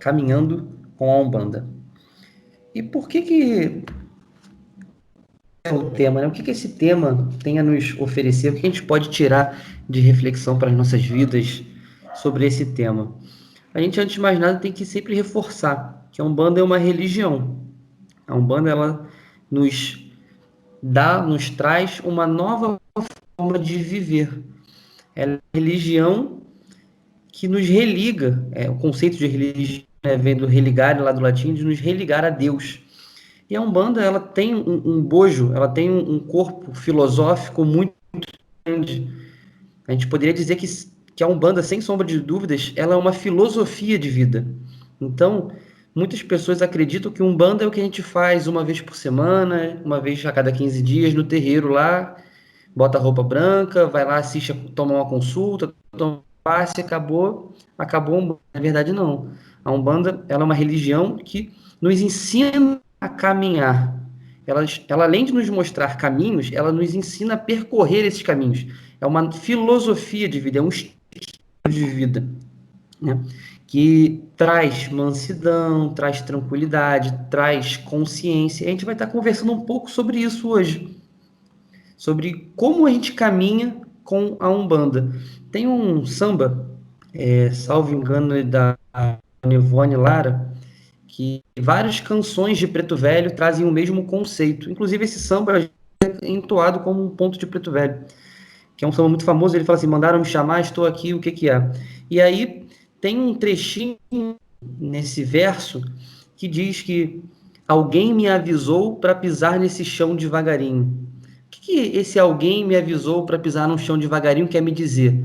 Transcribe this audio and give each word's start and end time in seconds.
caminhando 0.00 0.68
com 0.96 1.12
a 1.12 1.18
Umbanda. 1.18 1.68
E 2.74 2.82
por 2.82 3.08
que 3.08 3.22
que 3.22 3.84
é 5.62 5.72
o 5.72 5.90
tema, 5.90 6.20
né? 6.20 6.26
O 6.26 6.30
que 6.30 6.42
que 6.42 6.50
esse 6.50 6.70
tema 6.70 7.28
tem 7.42 7.58
a 7.58 7.62
nos 7.62 7.98
oferecer? 8.00 8.50
O 8.50 8.54
que 8.54 8.60
a 8.60 8.70
gente 8.70 8.82
pode 8.82 9.10
tirar 9.10 9.60
de 9.88 10.00
reflexão 10.00 10.58
para 10.58 10.70
as 10.70 10.76
nossas 10.76 11.04
vidas 11.04 11.62
sobre 12.14 12.46
esse 12.46 12.66
tema? 12.66 13.14
A 13.74 13.80
gente, 13.80 14.00
antes 14.00 14.14
de 14.14 14.20
mais 14.20 14.38
nada, 14.38 14.58
tem 14.58 14.72
que 14.72 14.84
sempre 14.84 15.14
reforçar 15.14 16.08
que 16.10 16.20
a 16.20 16.24
Umbanda 16.24 16.60
é 16.60 16.62
uma 16.62 16.78
religião. 16.78 17.60
A 18.26 18.34
Umbanda, 18.34 18.70
ela 18.70 19.06
nos 19.50 20.10
dá, 20.82 21.22
nos 21.22 21.50
traz 21.50 22.00
uma 22.00 22.26
nova 22.26 22.80
forma 23.36 23.58
de 23.58 23.76
viver. 23.76 24.42
Ela 25.14 25.32
é 25.32 25.34
uma 25.34 25.42
religião 25.54 26.40
que 27.28 27.46
nos 27.46 27.68
religa, 27.68 28.46
é, 28.52 28.68
o 28.68 28.76
conceito 28.76 29.16
de 29.16 29.26
religião 29.26 29.89
né, 30.02 30.16
vem 30.16 30.36
do 30.36 30.46
religar 30.46 31.00
lá 31.00 31.12
do 31.12 31.20
latim, 31.20 31.54
de 31.54 31.64
nos 31.64 31.78
religar 31.78 32.24
a 32.24 32.30
Deus. 32.30 32.80
E 33.48 33.56
a 33.56 33.60
Umbanda, 33.60 34.00
ela 34.00 34.20
tem 34.20 34.54
um, 34.54 34.82
um 34.84 35.02
bojo, 35.02 35.52
ela 35.52 35.68
tem 35.68 35.90
um, 35.90 36.14
um 36.14 36.20
corpo 36.20 36.74
filosófico 36.74 37.64
muito 37.64 37.94
grande. 38.64 39.10
A 39.88 39.92
gente 39.92 40.06
poderia 40.06 40.32
dizer 40.32 40.56
que, 40.56 40.66
que 41.16 41.22
a 41.22 41.26
Umbanda, 41.26 41.62
sem 41.62 41.80
sombra 41.80 42.06
de 42.06 42.20
dúvidas, 42.20 42.72
ela 42.76 42.94
é 42.94 42.96
uma 42.96 43.12
filosofia 43.12 43.98
de 43.98 44.08
vida. 44.08 44.46
Então, 45.00 45.50
muitas 45.92 46.22
pessoas 46.22 46.62
acreditam 46.62 47.10
que 47.10 47.22
Umbanda 47.22 47.64
é 47.64 47.66
o 47.66 47.70
que 47.72 47.80
a 47.80 47.82
gente 47.82 48.02
faz 48.02 48.46
uma 48.46 48.64
vez 48.64 48.80
por 48.80 48.94
semana, 48.94 49.80
uma 49.84 50.00
vez 50.00 50.24
a 50.24 50.30
cada 50.30 50.52
15 50.52 50.80
dias 50.80 51.12
no 51.12 51.24
terreiro 51.24 51.68
lá, 51.68 52.16
bota 52.74 52.98
roupa 52.98 53.22
branca, 53.22 53.86
vai 53.86 54.04
lá, 54.04 54.16
assiste, 54.16 54.54
toma 54.74 54.94
uma 54.94 55.08
consulta, 55.08 55.74
toma 55.96 56.18
um 56.18 56.22
passe, 56.44 56.80
acabou, 56.80 57.52
acabou. 57.76 58.40
Na 58.54 58.60
verdade, 58.60 58.92
não. 58.92 59.32
A 59.64 59.70
Umbanda 59.72 60.24
ela 60.28 60.42
é 60.42 60.44
uma 60.44 60.54
religião 60.54 61.16
que 61.16 61.52
nos 61.80 62.00
ensina 62.00 62.80
a 63.00 63.08
caminhar. 63.08 63.98
Ela, 64.46 64.64
ela, 64.88 65.04
além 65.04 65.24
de 65.24 65.32
nos 65.32 65.48
mostrar 65.48 65.96
caminhos, 65.96 66.50
ela 66.52 66.72
nos 66.72 66.94
ensina 66.94 67.34
a 67.34 67.36
percorrer 67.36 68.04
esses 68.04 68.22
caminhos. 68.22 68.66
É 69.00 69.06
uma 69.06 69.30
filosofia 69.32 70.28
de 70.28 70.40
vida, 70.40 70.58
é 70.58 70.62
um 70.62 70.68
estilo 70.68 70.94
de 71.68 71.84
vida, 71.84 72.28
né? 73.00 73.18
que 73.66 74.24
traz 74.36 74.88
mansidão, 74.88 75.90
traz 75.90 76.20
tranquilidade, 76.22 77.16
traz 77.30 77.76
consciência. 77.76 78.66
A 78.66 78.70
gente 78.70 78.84
vai 78.84 78.94
estar 78.94 79.06
conversando 79.06 79.52
um 79.52 79.60
pouco 79.60 79.88
sobre 79.88 80.18
isso 80.18 80.48
hoje, 80.48 80.98
sobre 81.96 82.50
como 82.56 82.84
a 82.84 82.90
gente 82.90 83.12
caminha 83.12 83.76
com 84.02 84.36
a 84.40 84.48
Umbanda. 84.50 85.14
Tem 85.52 85.68
um 85.68 86.04
samba, 86.04 86.68
é, 87.14 87.52
salvo 87.52 87.94
engano, 87.94 88.42
da 88.42 88.76
Nevone 89.46 89.96
Lara, 89.96 90.50
que 91.06 91.42
várias 91.58 92.00
canções 92.00 92.58
de 92.58 92.68
Preto 92.68 92.96
Velho 92.96 93.34
trazem 93.34 93.66
o 93.66 93.70
mesmo 93.70 94.04
conceito. 94.04 94.70
Inclusive, 94.70 95.04
esse 95.04 95.18
samba 95.18 95.60
é 95.60 95.68
entoado 96.22 96.80
como 96.80 97.04
um 97.04 97.10
ponto 97.10 97.38
de 97.38 97.46
Preto 97.46 97.70
Velho, 97.70 98.04
que 98.76 98.84
é 98.84 98.88
um 98.88 98.92
samba 98.92 99.08
muito 99.08 99.24
famoso. 99.24 99.56
Ele 99.56 99.64
fala 99.64 99.78
assim: 99.78 99.86
mandaram 99.86 100.18
me 100.18 100.24
chamar, 100.24 100.60
estou 100.60 100.86
aqui, 100.86 101.12
o 101.14 101.20
que, 101.20 101.32
que 101.32 101.50
é? 101.50 101.70
E 102.10 102.20
aí 102.20 102.66
tem 103.00 103.18
um 103.18 103.34
trechinho 103.34 103.98
nesse 104.78 105.24
verso 105.24 105.82
que 106.36 106.46
diz 106.46 106.82
que 106.82 107.22
alguém 107.66 108.14
me 108.14 108.28
avisou 108.28 108.96
para 108.96 109.14
pisar 109.14 109.58
nesse 109.58 109.84
chão 109.84 110.14
devagarinho. 110.14 111.08
O 111.46 111.50
que, 111.50 111.60
que 111.60 111.98
esse 111.98 112.18
alguém 112.18 112.64
me 112.64 112.76
avisou 112.76 113.26
para 113.26 113.38
pisar 113.38 113.66
no 113.66 113.78
chão 113.78 113.98
devagarinho 113.98 114.48
quer 114.48 114.60
me 114.60 114.70
dizer? 114.70 115.22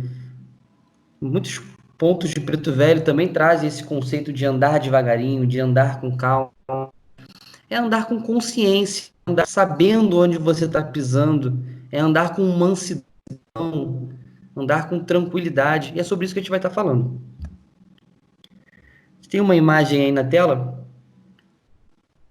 Muitos 1.22 1.62
pontos 1.98 2.30
de 2.30 2.40
Preto 2.40 2.72
Velho 2.72 3.04
também 3.04 3.28
trazem 3.28 3.68
esse 3.68 3.84
conceito 3.84 4.32
de 4.32 4.46
andar 4.46 4.80
devagarinho, 4.80 5.46
de 5.46 5.60
andar 5.60 6.00
com 6.00 6.16
calma. 6.16 6.52
É 7.70 7.78
andar 7.78 8.08
com 8.08 8.22
consciência, 8.22 9.12
andar 9.26 9.48
sabendo 9.48 10.20
onde 10.20 10.38
você 10.38 10.66
está 10.66 10.84
pisando, 10.84 11.64
é 11.92 12.00
andar 12.00 12.36
com 12.36 12.44
mansidão, 12.46 14.10
andar 14.56 14.88
com 14.88 15.00
tranquilidade. 15.00 15.94
E 15.96 16.00
é 16.00 16.04
sobre 16.04 16.26
isso 16.26 16.34
que 16.34 16.40
a 16.40 16.44
gente 16.44 16.50
vai 16.50 16.60
estar 16.60 16.70
tá 16.70 16.76
falando. 16.76 17.20
Tem 19.30 19.42
uma 19.42 19.56
imagem 19.56 20.06
aí 20.06 20.12
na 20.12 20.24
tela. 20.24 20.86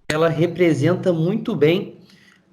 Ela 0.07 0.29
representa 0.29 1.11
muito 1.11 1.55
bem 1.55 1.99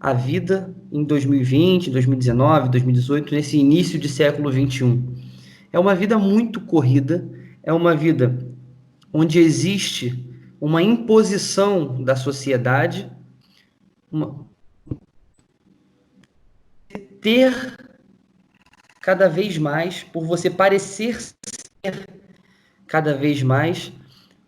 a 0.01 0.13
vida 0.13 0.75
em 0.91 1.05
2020, 1.05 1.91
2019, 1.91 2.69
2018, 2.71 3.35
nesse 3.35 3.57
início 3.57 3.99
de 3.99 4.09
século 4.09 4.51
21 4.51 5.12
é 5.73 5.79
uma 5.79 5.95
vida 5.95 6.19
muito 6.19 6.61
corrida, 6.61 7.29
é 7.63 7.73
uma 7.73 7.95
vida 7.95 8.39
onde 9.13 9.39
existe 9.39 10.29
uma 10.61 10.83
imposição 10.83 12.03
da 12.03 12.15
sociedade, 12.15 13.11
uma... 14.11 14.47
ter 17.21 17.77
cada 19.01 19.29
vez 19.29 19.59
mais, 19.59 20.03
por 20.03 20.25
você 20.25 20.49
parecer 20.49 21.21
ser 21.21 22.07
cada 22.87 23.15
vez 23.15 23.43
mais. 23.43 23.93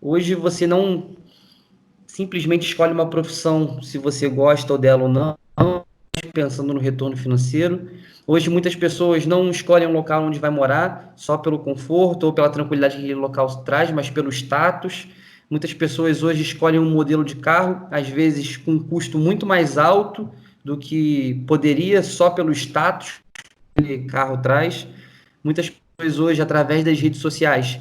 Hoje 0.01 0.35
você 0.35 0.67
não 0.67 1.17
simplesmente 2.07 2.69
escolhe 2.69 2.93
uma 2.93 3.11
profissão 3.11 3.83
se 3.83 3.99
você 3.99 4.29
gosta 4.29 4.79
dela 4.79 5.03
ou 5.03 5.09
não, 5.09 5.84
pensando 6.35 6.75
no 6.75 6.81
retorno 6.81 7.17
financeiro. 7.17 7.89
Hoje 8.27 8.51
muitas 8.51 8.75
pessoas 8.75 9.25
não 9.25 9.49
escolhem 9.51 9.87
um 9.87 9.93
local 9.93 10.25
onde 10.25 10.39
vai 10.39 10.51
morar 10.51 11.15
só 11.17 11.39
pelo 11.39 11.61
conforto 11.61 12.25
ou 12.25 12.33
pela 12.33 12.51
tranquilidade 12.51 12.97
que 12.97 13.03
aquele 13.03 13.15
local 13.15 13.63
traz, 13.63 13.91
mas 13.91 14.11
pelo 14.11 14.31
status. 14.31 15.07
Muitas 15.49 15.73
pessoas 15.73 16.23
hoje 16.23 16.43
escolhem 16.43 16.81
um 16.81 16.91
modelo 16.91 17.25
de 17.25 17.37
carro, 17.37 17.87
às 17.91 18.09
vezes 18.09 18.57
com 18.57 18.73
um 18.73 18.79
custo 18.79 19.19
muito 19.19 19.47
mais 19.47 19.79
alto 19.79 20.29
do 20.65 20.77
que 20.77 21.45
poderia 21.47 22.03
só 22.03 22.31
pelo 22.31 22.51
status 22.51 23.21
que 23.33 23.83
aquele 23.83 24.05
carro 24.07 24.39
traz. 24.39 24.89
Muitas 25.43 25.71
pessoas 25.97 26.19
hoje, 26.19 26.43
através 26.43 26.83
das 26.83 26.99
redes 26.99 27.21
sociais, 27.21 27.79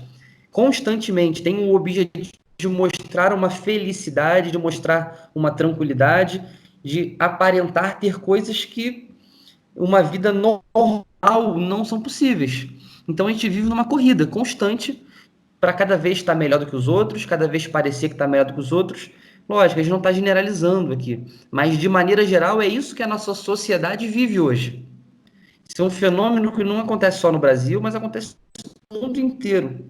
constantemente 0.52 1.42
têm 1.42 1.58
o 1.60 1.74
objetivo 1.74 2.32
de 2.58 2.68
mostrar 2.68 3.34
uma 3.34 3.50
felicidade, 3.50 4.52
de 4.52 4.58
mostrar 4.58 5.32
uma 5.34 5.52
tranquilidade, 5.52 6.42
de 6.84 7.16
aparentar 7.18 8.00
ter 8.00 8.20
coisas 8.20 8.66
que 8.66 9.10
uma 9.76 10.04
vida 10.04 10.32
normal 10.32 11.58
não 11.58 11.86
são 11.86 12.02
possíveis. 12.02 12.68
Então 13.08 13.28
a 13.28 13.32
gente 13.32 13.50
vive 13.50 13.70
numa 13.70 13.86
corrida 13.86 14.28
constante 14.28 15.04
para 15.60 15.74
cada 15.74 15.98
vez 15.98 16.18
estar 16.18 16.36
melhor 16.36 16.60
do 16.60 16.66
que 16.66 16.76
os 16.76 16.88
outros, 16.88 17.26
cada 17.26 17.48
vez 17.48 17.66
parecer 17.66 18.10
que 18.10 18.16
está 18.16 18.28
melhor 18.28 18.46
do 18.46 18.54
que 18.54 18.60
os 18.60 18.72
outros. 18.72 19.10
Lógico, 19.48 19.80
a 19.80 19.84
gente 19.84 19.92
não 19.92 19.98
está 19.98 20.12
generalizando 20.12 20.94
aqui, 20.94 21.26
mas 21.52 21.78
de 21.78 21.90
maneira 21.90 22.26
geral 22.26 22.62
é 22.62 22.68
isso 22.68 22.96
que 22.96 23.04
a 23.04 23.08
nossa 23.08 23.34
sociedade 23.34 24.08
vive 24.08 24.40
hoje. 24.40 24.86
Isso 25.68 25.82
é 25.82 25.86
um 25.86 25.90
fenômeno 25.90 26.52
que 26.52 26.64
não 26.64 26.80
acontece 26.80 27.20
só 27.20 27.32
no 27.32 27.40
Brasil, 27.40 27.82
mas 27.82 27.96
acontece 27.96 28.36
no 28.92 29.02
mundo 29.02 29.20
inteiro. 29.20 29.86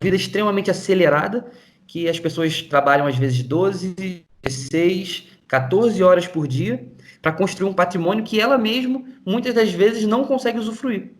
Vida 0.00 0.16
extremamente 0.16 0.70
acelerada, 0.70 1.50
que 1.86 2.08
as 2.08 2.18
pessoas 2.18 2.62
trabalham 2.62 3.06
às 3.06 3.16
vezes 3.16 3.42
12, 3.42 4.24
16, 4.42 5.35
14 5.48 6.02
horas 6.02 6.26
por 6.26 6.46
dia 6.46 6.86
para 7.22 7.32
construir 7.32 7.68
um 7.68 7.74
patrimônio 7.74 8.24
que 8.24 8.40
ela 8.40 8.58
mesma, 8.58 9.02
muitas 9.24 9.54
das 9.54 9.70
vezes, 9.72 10.04
não 10.06 10.24
consegue 10.24 10.58
usufruir. 10.58 11.12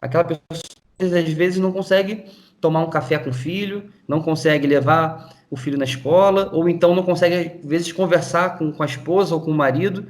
Aquela 0.00 0.24
pessoa, 0.24 0.44
muitas 0.98 1.24
das 1.24 1.32
vezes, 1.32 1.58
não 1.58 1.72
consegue 1.72 2.24
tomar 2.60 2.80
um 2.80 2.90
café 2.90 3.18
com 3.18 3.30
o 3.30 3.34
filho, 3.34 3.90
não 4.06 4.22
consegue 4.22 4.66
levar 4.66 5.36
o 5.50 5.56
filho 5.56 5.78
na 5.78 5.84
escola, 5.84 6.50
ou 6.52 6.68
então 6.68 6.94
não 6.94 7.02
consegue, 7.02 7.34
às 7.34 7.68
vezes, 7.68 7.92
conversar 7.92 8.58
com, 8.58 8.72
com 8.72 8.82
a 8.82 8.86
esposa 8.86 9.34
ou 9.34 9.40
com 9.40 9.50
o 9.50 9.54
marido, 9.54 10.06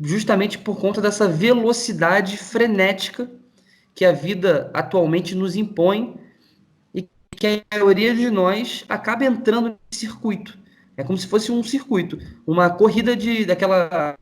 justamente 0.00 0.58
por 0.58 0.78
conta 0.78 1.00
dessa 1.00 1.28
velocidade 1.28 2.36
frenética 2.36 3.30
que 3.94 4.04
a 4.04 4.12
vida 4.12 4.70
atualmente 4.72 5.34
nos 5.34 5.56
impõe 5.56 6.16
e 6.94 7.08
que 7.36 7.46
a 7.46 7.76
maioria 7.76 8.14
de 8.14 8.30
nós 8.30 8.84
acaba 8.88 9.24
entrando 9.24 9.76
nesse 9.90 10.06
circuito. 10.06 10.58
É 11.00 11.04
como 11.04 11.18
se 11.18 11.26
fosse 11.26 11.50
um 11.50 11.62
circuito, 11.62 12.18
uma 12.46 12.68
corrida 12.68 13.16
de 13.16 13.44
daquela 13.46 14.14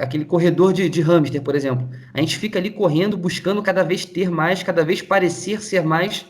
aquele 0.00 0.24
corredor 0.24 0.72
de, 0.72 0.88
de 0.88 1.02
hamster, 1.02 1.42
por 1.42 1.54
exemplo. 1.54 1.88
A 2.14 2.20
gente 2.20 2.38
fica 2.38 2.58
ali 2.58 2.70
correndo, 2.70 3.16
buscando 3.16 3.62
cada 3.62 3.82
vez 3.82 4.06
ter 4.06 4.30
mais, 4.30 4.62
cada 4.62 4.82
vez 4.82 5.02
parecer 5.02 5.60
ser 5.60 5.84
mais, 5.84 6.26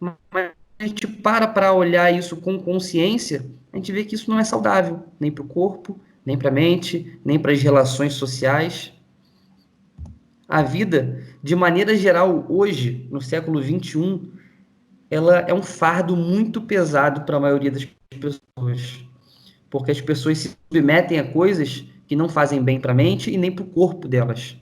mas 0.00 0.50
a 0.78 0.86
gente 0.86 1.06
para 1.06 1.46
para 1.46 1.74
olhar 1.74 2.10
isso 2.10 2.36
com 2.38 2.58
consciência, 2.58 3.44
a 3.70 3.76
gente 3.76 3.92
vê 3.92 4.02
que 4.02 4.14
isso 4.14 4.30
não 4.30 4.38
é 4.38 4.44
saudável, 4.44 5.04
nem 5.20 5.30
para 5.30 5.44
o 5.44 5.46
corpo, 5.46 6.00
nem 6.24 6.38
para 6.38 6.48
a 6.48 6.52
mente, 6.52 7.20
nem 7.22 7.38
para 7.38 7.52
as 7.52 7.60
relações 7.62 8.14
sociais. 8.14 8.94
A 10.48 10.62
vida, 10.62 11.22
de 11.42 11.54
maneira 11.54 11.94
geral, 11.94 12.46
hoje, 12.48 13.06
no 13.10 13.20
século 13.20 13.62
XXI, 13.62 14.32
ela 15.10 15.40
é 15.40 15.52
um 15.52 15.62
fardo 15.62 16.16
muito 16.16 16.62
pesado 16.62 17.22
para 17.22 17.36
a 17.36 17.40
maioria 17.40 17.70
das 17.70 17.86
pessoas. 18.18 19.04
Porque 19.68 19.92
as 19.92 20.00
pessoas 20.00 20.38
se 20.38 20.56
submetem 20.68 21.18
a 21.18 21.24
coisas 21.24 21.84
que 22.06 22.16
não 22.16 22.28
fazem 22.28 22.62
bem 22.62 22.80
para 22.80 22.90
a 22.92 22.94
mente 22.94 23.30
e 23.30 23.38
nem 23.38 23.52
para 23.52 23.64
o 23.64 23.68
corpo 23.68 24.08
delas. 24.08 24.56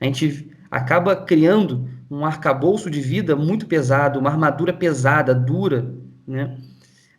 A 0.00 0.06
gente 0.06 0.50
acaba 0.70 1.14
criando 1.14 1.88
um 2.10 2.24
arcabouço 2.24 2.90
de 2.90 3.00
vida 3.00 3.36
muito 3.36 3.66
pesado, 3.66 4.18
uma 4.18 4.30
armadura 4.30 4.72
pesada, 4.72 5.34
dura, 5.34 5.94
né? 6.26 6.56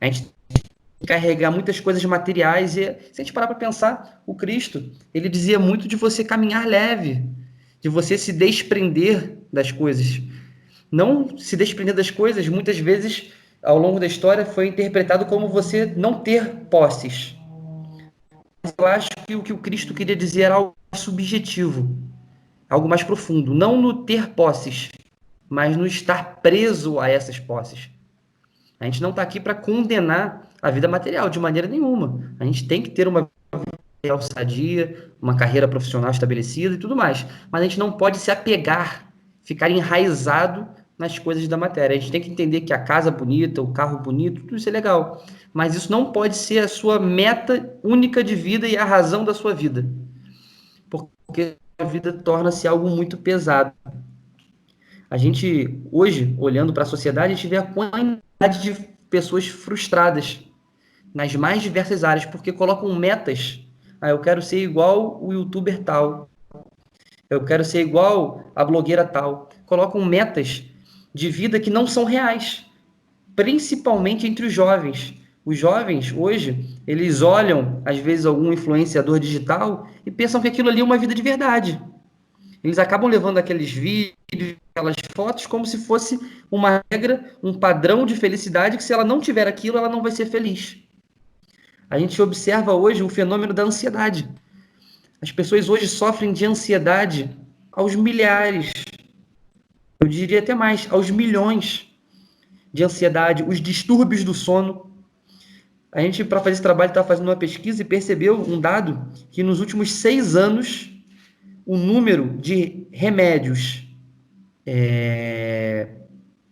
A 0.02 0.06
gente 0.06 0.34
tem 0.48 0.64
que 1.00 1.06
carregar 1.06 1.52
muitas 1.52 1.80
coisas 1.80 2.04
materiais 2.06 2.76
e 2.76 2.86
se 3.14 3.22
a 3.22 3.24
gente 3.24 3.34
parar 3.34 3.48
para 3.48 3.56
pensar, 3.56 4.24
o 4.26 4.34
Cristo, 4.34 4.92
ele 5.14 5.30
dizia 5.30 5.60
muito 5.60 5.88
de 5.88 5.96
você 5.96 6.24
caminhar 6.24 6.66
leve, 6.66 7.24
de 7.80 7.88
você 7.88 8.18
se 8.18 8.34
desprender 8.34 9.38
das 9.54 9.72
coisas. 9.72 10.22
Não 10.92 11.38
se 11.38 11.56
desprender 11.56 11.94
das 11.94 12.10
coisas, 12.10 12.48
muitas 12.48 12.80
vezes 12.80 13.32
ao 13.64 13.78
longo 13.78 14.00
da 14.00 14.06
história 14.06 14.46
foi 14.46 14.68
interpretado 14.68 15.26
como 15.26 15.48
você 15.48 15.86
não 15.86 16.16
ter 16.16 16.56
posses. 16.70 17.36
Eu 18.78 18.86
acho 18.86 19.10
que 19.26 19.36
o 19.36 19.44
que 19.44 19.54
o 19.54 19.58
Cristo 19.58 19.94
queria 19.94 20.16
dizer 20.16 20.44
era 20.44 20.56
algo 20.56 20.76
subjetivo, 20.94 21.96
algo 22.70 22.88
mais 22.88 23.04
profundo, 23.04 23.54
não 23.54 23.82
no 23.82 24.04
ter 24.04 24.30
posses, 24.30 24.90
mas 25.50 25.76
no 25.76 25.86
estar 25.86 26.38
preso 26.42 27.00
a 27.00 27.10
essas 27.10 27.40
posses. 27.40 27.90
A 28.80 28.86
gente 28.86 29.02
não 29.02 29.10
está 29.10 29.22
aqui 29.22 29.40
para 29.40 29.56
condenar 29.56 30.48
a 30.62 30.72
vida 30.72 30.88
material 30.88 31.30
de 31.30 31.40
maneira 31.40 31.68
nenhuma. 31.68 32.34
A 32.40 32.46
gente 32.46 32.68
tem 32.68 32.82
que 32.82 32.90
ter 32.90 33.08
uma 33.08 33.30
vida 34.04 34.22
sadia, 34.22 35.12
uma 35.22 35.36
carreira 35.36 35.68
profissional 35.68 36.12
estabelecida 36.12 36.76
e 36.76 36.78
tudo 36.78 36.96
mais. 36.96 37.26
Mas 37.52 37.62
a 37.62 37.64
gente 37.66 37.80
não 37.80 37.92
pode 37.92 38.18
se 38.18 38.32
apegar, 38.32 39.12
ficar 39.42 39.70
enraizado 39.70 40.68
nas 41.00 41.18
coisas 41.18 41.48
da 41.48 41.56
matéria. 41.56 41.96
A 41.96 42.00
gente 42.00 42.12
tem 42.12 42.22
que 42.22 42.30
entender 42.30 42.62
que 42.62 42.74
a 42.74 42.78
casa 42.78 43.10
bonita, 43.10 43.62
o 43.62 43.72
carro 43.72 44.00
bonito, 44.00 44.42
tudo 44.42 44.58
isso 44.58 44.68
é 44.68 44.72
legal. 44.72 45.26
Mas 45.54 45.74
isso 45.74 45.90
não 45.90 46.12
pode 46.12 46.36
ser 46.36 46.60
a 46.60 46.68
sua 46.68 47.00
meta 47.00 47.74
única 47.82 48.22
de 48.22 48.36
vida 48.36 48.68
e 48.68 48.76
a 48.76 48.84
razão 48.84 49.24
da 49.24 49.34
sua 49.34 49.54
vida. 49.54 49.90
Porque 50.90 51.56
a 51.78 51.86
vida 51.86 52.12
torna-se 52.12 52.68
algo 52.68 52.90
muito 52.90 53.18
pesado. 53.18 53.72
A 55.10 55.18
gente, 55.18 55.82
hoje, 55.90 56.36
olhando 56.38 56.74
para 56.74 56.84
a 56.84 56.86
sociedade, 56.86 57.32
a 57.32 57.36
gente 57.36 57.48
vê 57.48 57.56
a 57.56 57.64
quantidade 57.64 58.62
de 58.62 58.74
pessoas 59.10 59.48
frustradas 59.48 60.42
nas 61.14 61.34
mais 61.36 61.64
diversas 61.64 62.04
áreas, 62.04 62.26
porque 62.26 62.52
colocam 62.52 62.94
metas. 62.94 63.66
Ah, 64.02 64.10
eu 64.10 64.20
quero 64.20 64.42
ser 64.42 64.62
igual 64.62 65.18
o 65.24 65.32
youtuber 65.32 65.82
tal. 65.82 66.30
Eu 67.30 67.44
quero 67.46 67.64
ser 67.64 67.82
igual 67.82 68.52
a 68.54 68.66
blogueira 68.66 69.06
tal. 69.06 69.50
Colocam 69.66 70.04
metas 70.04 70.66
de 71.20 71.30
vida 71.30 71.60
que 71.60 71.70
não 71.70 71.86
são 71.86 72.06
reais, 72.06 72.66
principalmente 73.36 74.26
entre 74.26 74.46
os 74.46 74.54
jovens. 74.54 75.14
Os 75.46 75.58
jovens, 75.58 76.14
hoje, 76.16 76.80
eles 76.88 77.22
olham, 77.22 77.82
às 77.86 77.98
vezes, 77.98 78.26
algum 78.26 78.54
influenciador 78.54 79.20
digital 79.20 79.88
e 80.06 80.12
pensam 80.12 80.42
que 80.42 80.48
aquilo 80.48 80.70
ali 80.70 80.80
é 80.80 80.84
uma 80.84 80.98
vida 80.98 81.14
de 81.14 81.22
verdade. 81.22 81.82
Eles 82.64 82.80
acabam 82.80 83.10
levando 83.10 83.38
aqueles 83.38 83.72
vídeos, 83.72 84.58
aquelas 84.74 84.96
fotos, 85.16 85.46
como 85.46 85.66
se 85.66 85.78
fosse 85.80 86.20
uma 86.52 86.84
regra, 86.92 87.34
um 87.42 87.54
padrão 87.54 88.06
de 88.06 88.16
felicidade, 88.16 88.78
que 88.78 88.84
se 88.84 88.94
ela 88.94 89.04
não 89.04 89.20
tiver 89.20 89.48
aquilo, 89.48 89.78
ela 89.78 89.90
não 89.90 90.02
vai 90.02 90.12
ser 90.12 90.26
feliz. 90.26 90.78
A 91.90 91.98
gente 91.98 92.22
observa 92.22 92.74
hoje 92.74 93.02
o 93.02 93.10
fenômeno 93.10 93.54
da 93.54 93.64
ansiedade. 93.64 94.30
As 95.22 95.32
pessoas 95.32 95.68
hoje 95.68 95.88
sofrem 95.88 96.32
de 96.32 96.46
ansiedade 96.46 97.30
aos 97.72 97.96
milhares, 97.96 98.72
eu 100.00 100.08
diria 100.08 100.40
até 100.40 100.56
mais, 100.56 100.88
aos 100.90 101.10
milhões 101.10 101.88
de 102.74 102.84
ansiedade, 102.84 103.44
os 103.44 103.60
distúrbios 103.60 104.24
do 104.24 104.34
sono. 104.34 104.90
A 105.92 106.02
gente, 106.02 106.24
para 106.24 106.40
fazer 106.40 106.54
esse 106.54 106.62
trabalho, 106.62 106.90
estava 106.90 107.08
fazendo 107.08 107.28
uma 107.28 107.36
pesquisa 107.36 107.82
e 107.82 107.86
percebeu 107.86 108.40
um 108.40 108.62
dado 108.62 109.12
que 109.30 109.44
nos 109.44 109.60
últimos 109.60 109.92
seis 109.92 110.36
anos 110.36 110.90
o 111.66 111.76
número 111.76 112.38
de 112.38 112.88
remédios 112.92 113.88
é, 114.66 115.88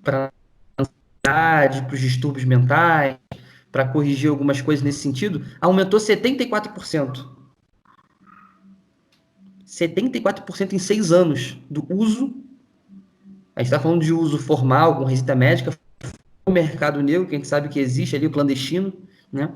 para 0.04 0.32
ansiedade, 0.78 1.84
para 1.84 1.94
os 1.94 2.02
distúrbios 2.02 2.44
mentais, 2.44 3.18
para 3.72 3.88
corrigir 3.88 4.30
algumas 4.30 4.60
coisas 4.60 4.84
nesse 4.84 5.00
sentido, 5.00 5.46
aumentou 5.62 6.00
74%. 6.00 7.26
74% 9.66 10.74
em 10.74 10.80
seis 10.80 11.12
anos 11.12 11.58
do 11.70 11.86
uso 11.94 12.47
a 13.58 13.62
gente 13.62 13.74
está 13.74 13.80
falando 13.80 14.04
de 14.04 14.14
uso 14.14 14.38
formal, 14.38 14.98
com 14.98 15.04
receita 15.04 15.34
médica, 15.34 15.76
o 16.46 16.52
mercado 16.52 17.02
negro, 17.02 17.26
que 17.26 17.34
a 17.34 17.40
gente 17.40 17.48
sabe 17.48 17.70
que 17.70 17.80
existe 17.80 18.16
ali, 18.16 18.28
o 18.28 18.30
clandestino, 18.30 18.94
né? 19.34 19.52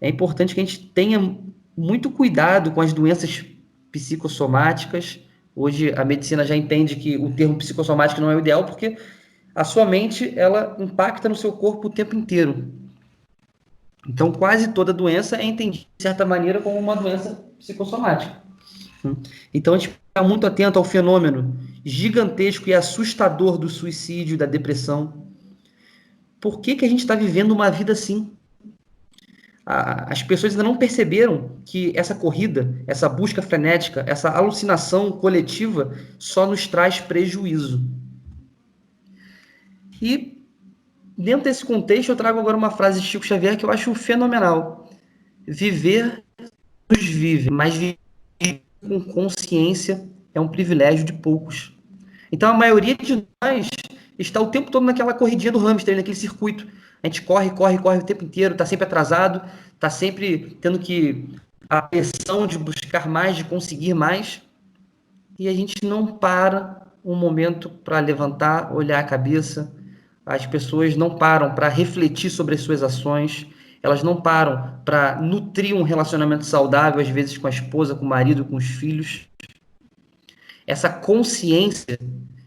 É 0.00 0.08
importante 0.08 0.54
que 0.54 0.60
a 0.62 0.64
gente 0.64 0.86
tenha 0.86 1.36
muito 1.76 2.10
cuidado 2.10 2.70
com 2.70 2.80
as 2.80 2.94
doenças 2.94 3.44
psicossomáticas. 3.92 5.20
Hoje 5.54 5.92
a 5.94 6.02
medicina 6.02 6.46
já 6.46 6.56
entende 6.56 6.96
que 6.96 7.18
o 7.18 7.30
termo 7.30 7.56
psicossomático 7.56 8.22
não 8.22 8.30
é 8.30 8.36
o 8.36 8.38
ideal, 8.38 8.64
porque 8.64 8.96
a 9.54 9.64
sua 9.64 9.84
mente 9.84 10.32
ela 10.34 10.74
impacta 10.80 11.28
no 11.28 11.36
seu 11.36 11.52
corpo 11.52 11.88
o 11.88 11.92
tempo 11.92 12.16
inteiro. 12.16 12.72
Então, 14.08 14.32
quase 14.32 14.68
toda 14.68 14.94
doença 14.94 15.36
é 15.36 15.44
entendida, 15.44 15.84
de 15.98 16.02
certa 16.04 16.24
maneira, 16.24 16.62
como 16.62 16.78
uma 16.78 16.96
doença 16.96 17.44
psicossomática. 17.58 18.40
Então, 19.52 19.74
a 19.74 19.78
gente 19.78 19.90
fica 19.90 20.26
muito 20.26 20.46
atento 20.46 20.78
ao 20.78 20.84
fenômeno 20.86 21.54
gigantesco 21.84 22.68
e 22.68 22.74
assustador 22.74 23.58
do 23.58 23.68
suicídio, 23.68 24.36
da 24.36 24.46
depressão. 24.46 25.26
Por 26.40 26.60
que, 26.60 26.74
que 26.76 26.84
a 26.84 26.88
gente 26.88 27.00
está 27.00 27.14
vivendo 27.14 27.52
uma 27.52 27.70
vida 27.70 27.92
assim? 27.92 28.32
As 29.64 30.22
pessoas 30.22 30.52
ainda 30.52 30.64
não 30.64 30.76
perceberam 30.76 31.58
que 31.64 31.92
essa 31.94 32.14
corrida, 32.14 32.82
essa 32.86 33.08
busca 33.08 33.40
frenética, 33.40 34.04
essa 34.06 34.30
alucinação 34.30 35.12
coletiva 35.12 35.96
só 36.18 36.46
nos 36.46 36.66
traz 36.66 36.98
prejuízo. 36.98 37.84
E 40.02 40.44
dentro 41.16 41.44
desse 41.44 41.64
contexto, 41.64 42.08
eu 42.08 42.16
trago 42.16 42.40
agora 42.40 42.56
uma 42.56 42.70
frase 42.70 43.00
de 43.00 43.06
Chico 43.06 43.24
Xavier 43.24 43.56
que 43.56 43.64
eu 43.64 43.70
acho 43.70 43.94
fenomenal. 43.94 44.90
Viver 45.46 46.24
nos 46.90 47.04
vive, 47.04 47.50
mas 47.50 47.74
viver 47.74 47.98
com 48.80 49.00
consciência 49.00 50.08
é 50.34 50.40
um 50.40 50.48
privilégio 50.48 51.04
de 51.04 51.12
poucos. 51.12 51.76
Então 52.32 52.50
a 52.50 52.54
maioria 52.54 52.94
de 52.94 53.26
nós 53.42 53.68
está 54.18 54.40
o 54.40 54.48
tempo 54.48 54.70
todo 54.70 54.84
naquela 54.84 55.14
corridinha 55.14 55.52
do 55.52 55.58
hamster, 55.58 55.96
naquele 55.96 56.16
circuito. 56.16 56.66
A 57.02 57.06
gente 57.06 57.22
corre, 57.22 57.50
corre, 57.50 57.78
corre 57.78 57.98
o 57.98 58.04
tempo 58.04 58.24
inteiro, 58.24 58.52
está 58.52 58.66
sempre 58.66 58.86
atrasado, 58.86 59.42
está 59.74 59.88
sempre 59.88 60.56
tendo 60.60 60.78
que 60.78 61.28
a 61.68 61.80
pressão 61.80 62.46
de 62.46 62.58
buscar 62.58 63.08
mais, 63.08 63.36
de 63.36 63.44
conseguir 63.44 63.94
mais, 63.94 64.42
e 65.38 65.48
a 65.48 65.54
gente 65.54 65.84
não 65.84 66.06
para 66.06 66.82
um 67.02 67.14
momento 67.14 67.70
para 67.70 67.98
levantar, 68.00 68.74
olhar 68.74 68.98
a 68.98 69.04
cabeça. 69.04 69.72
As 70.26 70.44
pessoas 70.46 70.96
não 70.96 71.16
param 71.16 71.54
para 71.54 71.68
refletir 71.68 72.28
sobre 72.28 72.54
as 72.54 72.60
suas 72.60 72.82
ações, 72.82 73.46
elas 73.82 74.02
não 74.02 74.20
param 74.20 74.80
para 74.84 75.20
nutrir 75.20 75.74
um 75.74 75.82
relacionamento 75.82 76.44
saudável, 76.44 77.00
às 77.00 77.08
vezes 77.08 77.38
com 77.38 77.46
a 77.46 77.50
esposa, 77.50 77.94
com 77.94 78.04
o 78.04 78.08
marido, 78.08 78.44
com 78.44 78.56
os 78.56 78.66
filhos. 78.66 79.29
Essa 80.70 80.88
consciência, 80.88 81.98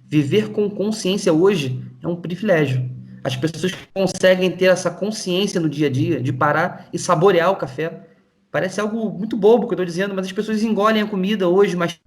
viver 0.08 0.51
com 0.51 0.70
consciência 0.70 1.34
hoje 1.34 1.84
é 2.01 2.08
um 2.08 2.15
privilégio. 2.15 2.89
As 3.22 3.36
pessoas 3.36 3.74
conseguem 3.94 4.50
ter 4.50 4.68
essa 4.68 4.89
consciência 4.89 5.60
no 5.60 5.70
dia 5.70 5.88
a 5.88 5.89
dia 5.89 6.22
de 6.22 6.32
parar 6.32 6.88
e 6.94 6.98
saborear 6.98 7.51
o 7.51 7.58
café. 7.58 8.08
Parece 8.50 8.80
algo 8.80 9.10
muito 9.12 9.36
bobo 9.36 9.68
que 9.68 9.74
eu 9.74 9.75
estou 9.75 9.86
dizendo, 9.86 10.15
mas 10.15 10.25
as 10.25 10.32
pessoas 10.32 10.63
engolem 10.63 11.01
a 11.01 11.06
comida 11.06 11.50
hoje, 11.50 11.75
mas 11.75 12.00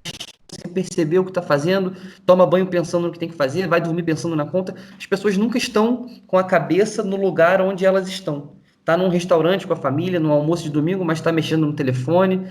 você 0.50 0.66
percebeu 0.66 1.20
o 1.20 1.24
que 1.26 1.32
está 1.32 1.42
fazendo, 1.42 1.94
toma 2.24 2.46
banho 2.46 2.66
pensando 2.66 3.08
no 3.08 3.12
que 3.12 3.18
tem 3.18 3.28
que 3.28 3.36
fazer, 3.36 3.68
vai 3.68 3.82
dormir 3.82 4.02
pensando 4.02 4.34
na 4.34 4.46
conta. 4.46 4.74
As 4.98 5.04
pessoas 5.04 5.36
nunca 5.36 5.58
estão 5.58 6.08
com 6.26 6.38
a 6.38 6.44
cabeça 6.44 7.02
no 7.02 7.16
lugar 7.16 7.60
onde 7.60 7.84
elas 7.84 8.08
estão. 8.08 8.54
Está 8.80 8.96
num 8.96 9.10
restaurante 9.10 9.66
com 9.66 9.74
a 9.74 9.76
família, 9.76 10.18
no 10.18 10.32
almoço 10.32 10.62
de 10.62 10.70
domingo, 10.70 11.04
mas 11.04 11.18
está 11.18 11.30
mexendo 11.30 11.66
no 11.66 11.74
telefone. 11.74 12.46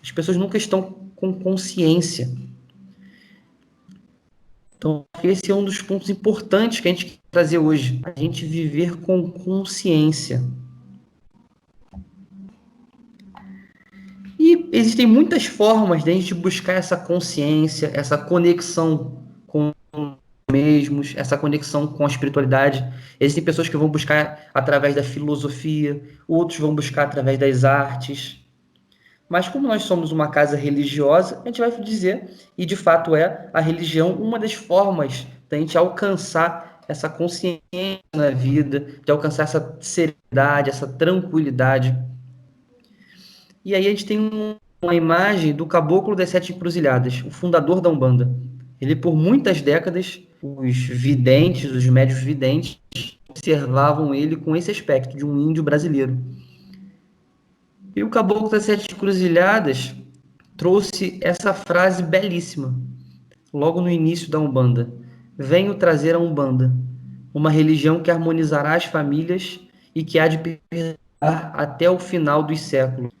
As 0.00 0.12
pessoas 0.12 0.36
nunca 0.36 0.56
estão 0.56 1.10
com 1.16 1.32
consciência 1.32 2.30
então, 4.82 5.06
esse 5.22 5.48
é 5.48 5.54
um 5.54 5.62
dos 5.62 5.80
pontos 5.80 6.10
importantes 6.10 6.80
que 6.80 6.88
a 6.88 6.90
gente 6.90 7.06
quer 7.06 7.18
trazer 7.30 7.56
hoje. 7.56 8.00
A 8.02 8.18
gente 8.18 8.44
viver 8.44 8.96
com 8.96 9.30
consciência. 9.30 10.42
E 14.36 14.68
existem 14.72 15.06
muitas 15.06 15.46
formas 15.46 16.02
de 16.02 16.10
a 16.10 16.14
gente 16.14 16.34
buscar 16.34 16.72
essa 16.72 16.96
consciência, 16.96 17.92
essa 17.94 18.18
conexão 18.18 19.22
com 19.46 19.72
mesmos, 20.50 21.14
essa 21.16 21.38
conexão 21.38 21.86
com 21.86 22.04
a 22.04 22.08
espiritualidade. 22.08 22.84
Existem 23.20 23.44
pessoas 23.44 23.68
que 23.68 23.76
vão 23.76 23.88
buscar 23.88 24.50
através 24.52 24.96
da 24.96 25.04
filosofia, 25.04 26.02
outros 26.26 26.58
vão 26.58 26.74
buscar 26.74 27.04
através 27.04 27.38
das 27.38 27.62
artes. 27.62 28.41
Mas 29.32 29.48
como 29.48 29.66
nós 29.66 29.84
somos 29.84 30.12
uma 30.12 30.28
casa 30.28 30.58
religiosa, 30.58 31.40
a 31.42 31.46
gente 31.46 31.58
vai 31.58 31.70
dizer, 31.80 32.28
e 32.58 32.66
de 32.66 32.76
fato 32.76 33.16
é 33.16 33.48
a 33.54 33.62
religião 33.62 34.12
uma 34.12 34.38
das 34.38 34.52
formas 34.52 35.26
da 35.48 35.56
gente 35.56 35.78
alcançar 35.78 36.82
essa 36.86 37.08
consciência 37.08 37.62
na 38.14 38.28
vida, 38.28 38.88
de 39.02 39.10
alcançar 39.10 39.44
essa 39.44 39.78
serenidade, 39.80 40.68
essa 40.68 40.86
tranquilidade. 40.86 41.98
E 43.64 43.74
aí 43.74 43.86
a 43.86 43.88
gente 43.88 44.04
tem 44.04 44.18
uma 44.82 44.94
imagem 44.94 45.54
do 45.54 45.64
Caboclo 45.64 46.14
das 46.14 46.28
Sete 46.28 46.52
Encruzilhadas, 46.52 47.24
o 47.26 47.30
fundador 47.30 47.80
da 47.80 47.88
Umbanda. 47.88 48.30
Ele, 48.78 48.94
por 48.94 49.16
muitas 49.16 49.62
décadas, 49.62 50.20
os 50.42 50.76
videntes, 50.76 51.70
os 51.70 51.86
médios 51.86 52.18
videntes, 52.18 52.78
observavam 53.30 54.14
ele 54.14 54.36
com 54.36 54.54
esse 54.54 54.70
aspecto 54.70 55.16
de 55.16 55.24
um 55.24 55.40
índio 55.40 55.62
brasileiro. 55.62 56.18
E 57.94 58.02
o 58.02 58.08
Caboclo 58.08 58.48
das 58.48 58.64
Sete 58.64 58.94
Cruzilhadas 58.94 59.94
trouxe 60.56 61.18
essa 61.20 61.52
frase 61.52 62.02
belíssima, 62.02 62.74
logo 63.52 63.82
no 63.82 63.90
início 63.90 64.30
da 64.30 64.38
Umbanda: 64.38 64.90
Venho 65.36 65.74
trazer 65.74 66.14
a 66.14 66.18
Umbanda, 66.18 66.74
uma 67.34 67.50
religião 67.50 68.02
que 68.02 68.10
harmonizará 68.10 68.74
as 68.74 68.86
famílias 68.86 69.60
e 69.94 70.02
que 70.02 70.18
há 70.18 70.26
de 70.26 70.38
perdurar 70.38 70.98
até 71.20 71.90
o 71.90 71.98
final 71.98 72.42
dos 72.42 72.60
séculos. 72.60 73.12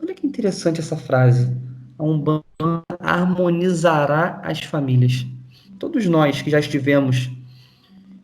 Olha 0.00 0.14
que 0.14 0.26
interessante 0.26 0.80
essa 0.80 0.96
frase. 0.96 1.52
A 1.98 2.04
Umbanda 2.04 2.44
harmonizará 3.00 4.40
as 4.44 4.60
famílias. 4.60 5.26
Todos 5.76 6.06
nós 6.06 6.40
que 6.40 6.50
já 6.50 6.60
estivemos, 6.60 7.30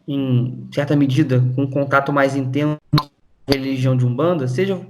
em 0.07 0.69
certa 0.73 0.95
medida, 0.95 1.43
com 1.57 1.63
um 1.63 1.71
contato 1.71 2.13
mais 2.13 2.37
intenso 2.37 2.79
religião 3.47 3.97
de 3.97 4.05
Umbanda, 4.07 4.49
seja, 4.49 4.81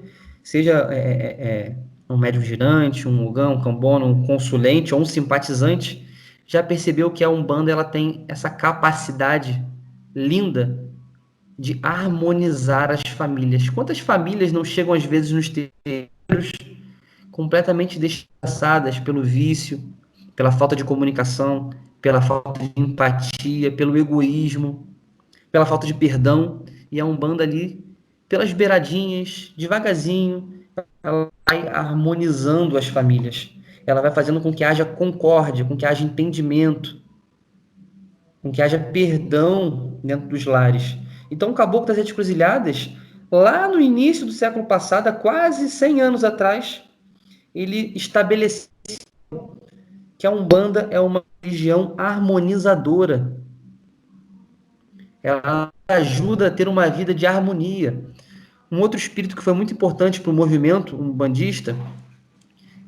seja 0.43 0.89
é, 0.91 0.97
é, 0.99 1.77
é 2.09 2.13
um 2.13 2.17
médium 2.17 2.43
girante, 2.43 3.09
um 3.09 3.13
mogão, 3.13 3.55
um 3.55 3.63
cambono, 3.63 4.07
um 4.07 4.27
consulente 4.27 4.95
ou 4.95 5.01
um 5.01 5.05
simpatizante, 5.05 6.07
já 6.47 6.63
percebeu 6.63 7.11
que 7.11 7.25
a 7.25 7.31
Umbanda 7.31 7.73
ela 7.73 7.85
tem 7.85 8.25
essa 8.29 8.51
capacidade 8.51 9.65
linda 10.15 10.85
de 11.59 11.79
harmonizar 11.83 12.91
as 12.91 13.03
famílias. 13.03 13.69
Quantas 13.71 13.99
famílias 13.99 14.53
não 14.53 14.65
chegam 14.65 14.93
às 14.93 15.05
vezes 15.05 15.31
nos 15.33 15.49
terreiros 15.49 16.53
completamente 17.31 17.99
destroçadas 17.99 18.99
pelo 19.01 19.23
vício, 19.23 19.83
pela 20.37 20.53
falta 20.53 20.77
de 20.77 20.85
comunicação, 20.85 21.71
pela 22.01 22.21
falta 22.21 22.61
de 22.61 22.73
empatia, 22.77 23.73
pelo 23.73 23.97
egoísmo, 23.97 24.87
pela 25.51 25.65
falta 25.65 25.87
de 25.87 25.95
perdão, 25.95 26.63
e 26.91 27.01
a 27.01 27.05
Umbanda 27.05 27.43
ali 27.43 27.85
pelas 28.35 28.53
beiradinhas, 28.53 29.55
devagarzinho, 29.57 30.67
ela 31.01 31.31
vai 31.49 31.69
harmonizando 31.69 32.77
as 32.77 32.89
famílias. 32.89 33.49
Ela 33.87 34.01
vai 34.01 34.11
fazendo 34.11 34.41
com 34.41 34.53
que 34.53 34.65
haja 34.65 34.85
concórdia, 34.85 35.65
com 35.65 35.77
que 35.77 35.87
haja 35.87 36.03
entendimento, 36.03 37.01
com 38.43 38.51
que 38.51 38.61
haja 38.61 38.77
perdão 38.77 40.01
dentro 40.03 40.27
dos 40.27 40.45
lares. 40.47 40.99
Então, 41.31 41.53
o 41.53 41.55
Caboclo 41.55 41.87
das 41.87 41.99
Encruzilhadas, 41.99 42.91
lá 43.31 43.69
no 43.69 43.81
início 43.81 44.27
do 44.27 44.33
século 44.33 44.65
passado, 44.67 45.07
há 45.07 45.13
quase 45.13 45.71
100 45.71 46.01
anos 46.01 46.25
atrás, 46.25 46.83
ele 47.55 47.93
estabeleceu 47.95 48.69
que 50.19 50.27
a 50.27 50.31
Umbanda 50.33 50.89
é 50.91 50.99
uma 50.99 51.23
religião 51.41 51.95
harmonizadora. 51.97 53.33
Ela 55.23 55.73
ajuda 55.87 56.49
a 56.49 56.51
ter 56.51 56.67
uma 56.67 56.89
vida 56.91 57.15
de 57.15 57.27
harmonia. 57.27 58.13
Um 58.75 58.81
outro 58.81 58.99
espírito 58.99 59.37
que 59.37 59.43
foi 59.43 59.53
muito 59.53 59.73
importante 59.73 60.21
para 60.21 60.33
o 60.33 60.35
movimento 60.35 61.01
umbandista, 61.01 61.77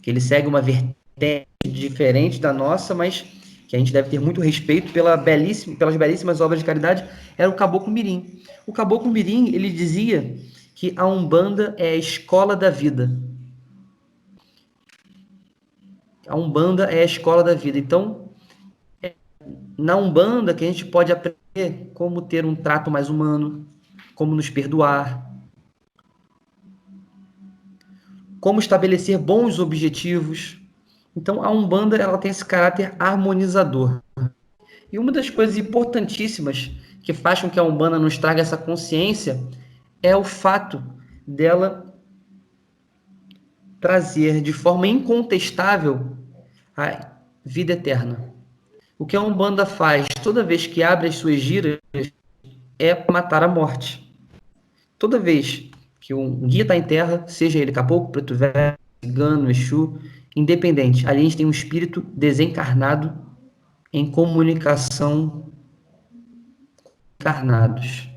que 0.02 0.10
ele 0.10 0.20
segue 0.20 0.48
uma 0.48 0.60
vertente 0.60 1.46
diferente 1.64 2.40
da 2.40 2.52
nossa, 2.52 2.92
mas 2.92 3.24
que 3.68 3.76
a 3.76 3.78
gente 3.78 3.92
deve 3.92 4.10
ter 4.10 4.18
muito 4.20 4.40
respeito 4.40 4.92
pela 4.92 5.16
belíssima, 5.16 5.76
pelas 5.76 5.96
belíssimas 5.96 6.40
obras 6.40 6.58
de 6.58 6.64
caridade, 6.64 7.08
era 7.38 7.48
o 7.48 7.54
Caboclo 7.54 7.92
Mirim. 7.92 8.42
O 8.66 8.72
Caboclo 8.72 9.12
Mirim, 9.12 9.54
ele 9.54 9.70
dizia 9.70 10.36
que 10.74 10.92
a 10.96 11.06
Umbanda 11.06 11.72
é 11.78 11.90
a 11.90 11.96
escola 11.96 12.56
da 12.56 12.68
vida. 12.68 13.16
A 16.26 16.34
Umbanda 16.34 16.86
é 16.86 17.02
a 17.02 17.04
escola 17.04 17.44
da 17.44 17.54
vida. 17.54 17.78
Então, 17.78 18.30
é 19.00 19.14
na 19.78 19.94
Umbanda 19.94 20.52
que 20.52 20.64
a 20.64 20.66
gente 20.66 20.84
pode 20.84 21.12
aprender 21.12 21.92
como 21.94 22.22
ter 22.22 22.44
um 22.44 22.56
trato 22.56 22.90
mais 22.90 23.08
humano, 23.08 23.64
como 24.16 24.34
nos 24.34 24.50
perdoar, 24.50 25.25
como 28.46 28.60
estabelecer 28.60 29.18
bons 29.18 29.58
objetivos. 29.58 30.56
Então, 31.16 31.42
a 31.42 31.50
Umbanda 31.50 31.96
ela 31.96 32.16
tem 32.16 32.30
esse 32.30 32.44
caráter 32.44 32.94
harmonizador. 32.96 34.00
E 34.92 35.00
uma 35.00 35.10
das 35.10 35.28
coisas 35.28 35.58
importantíssimas 35.58 36.70
que 37.02 37.12
faz 37.12 37.40
com 37.40 37.50
que 37.50 37.58
a 37.58 37.64
Umbanda 37.64 37.98
nos 37.98 38.16
traga 38.16 38.40
essa 38.40 38.56
consciência 38.56 39.44
é 40.00 40.14
o 40.14 40.22
fato 40.22 40.80
dela 41.26 41.92
trazer 43.80 44.40
de 44.40 44.52
forma 44.52 44.86
incontestável 44.86 46.16
a 46.76 47.04
vida 47.44 47.72
eterna. 47.72 48.32
O 48.96 49.04
que 49.04 49.16
a 49.16 49.22
Umbanda 49.22 49.66
faz 49.66 50.06
toda 50.22 50.44
vez 50.44 50.68
que 50.68 50.84
abre 50.84 51.08
as 51.08 51.16
suas 51.16 51.40
giras 51.40 51.80
é 52.78 53.10
matar 53.10 53.42
a 53.42 53.48
morte. 53.48 54.16
Toda 54.96 55.18
vez 55.18 55.68
que 56.06 56.14
um 56.14 56.46
guia 56.46 56.62
está 56.62 56.76
em 56.76 56.84
terra, 56.84 57.24
seja 57.26 57.58
ele 57.58 57.72
caboclo, 57.72 58.12
preto 58.12 58.32
velho, 58.32 58.78
cigano, 59.04 59.50
exu, 59.50 59.98
independente. 60.36 61.04
Ali 61.04 61.18
a 61.18 61.22
gente 61.24 61.36
tem 61.36 61.44
um 61.44 61.50
espírito 61.50 62.00
desencarnado 62.14 63.12
em 63.92 64.08
comunicação 64.08 65.50
com 66.80 66.92
encarnados. 67.20 68.08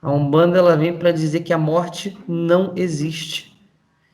A 0.00 0.12
Umbanda 0.12 0.56
ela 0.56 0.76
vem 0.76 0.96
para 0.96 1.10
dizer 1.10 1.40
que 1.40 1.52
a 1.52 1.58
morte 1.58 2.16
não 2.28 2.72
existe. 2.76 3.60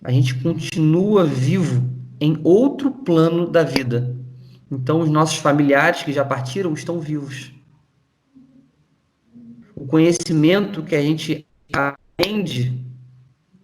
A 0.02 0.10
gente 0.10 0.34
continua 0.36 1.26
vivo 1.26 1.86
em 2.18 2.40
outro 2.42 2.90
plano 2.90 3.46
da 3.46 3.62
vida. 3.62 4.16
Então, 4.70 5.00
os 5.00 5.10
nossos 5.10 5.36
familiares 5.36 6.02
que 6.02 6.14
já 6.14 6.24
partiram 6.24 6.72
estão 6.72 6.98
vivos. 6.98 7.52
O 9.76 9.86
conhecimento 9.86 10.82
que 10.82 10.94
a 10.94 11.02
gente 11.02 11.46
aprende 12.20 12.84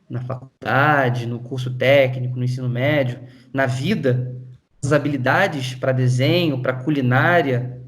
na 0.09 0.23
faculdade, 0.23 1.27
no 1.27 1.41
curso 1.41 1.75
técnico, 1.75 2.37
no 2.37 2.45
ensino 2.45 2.69
médio, 2.69 3.21
na 3.53 3.67
vida, 3.67 4.35
as 4.83 4.93
habilidades 4.93 5.75
para 5.75 5.93
desenho, 5.93 6.63
para 6.63 6.73
culinária, 6.73 7.83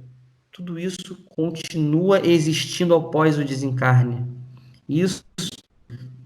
tudo 0.53 0.79
isso 0.79 1.17
continua 1.27 2.21
existindo 2.27 2.95
após 2.95 3.39
o 3.39 3.45
desencarne. 3.45 4.27
Isso 4.89 5.25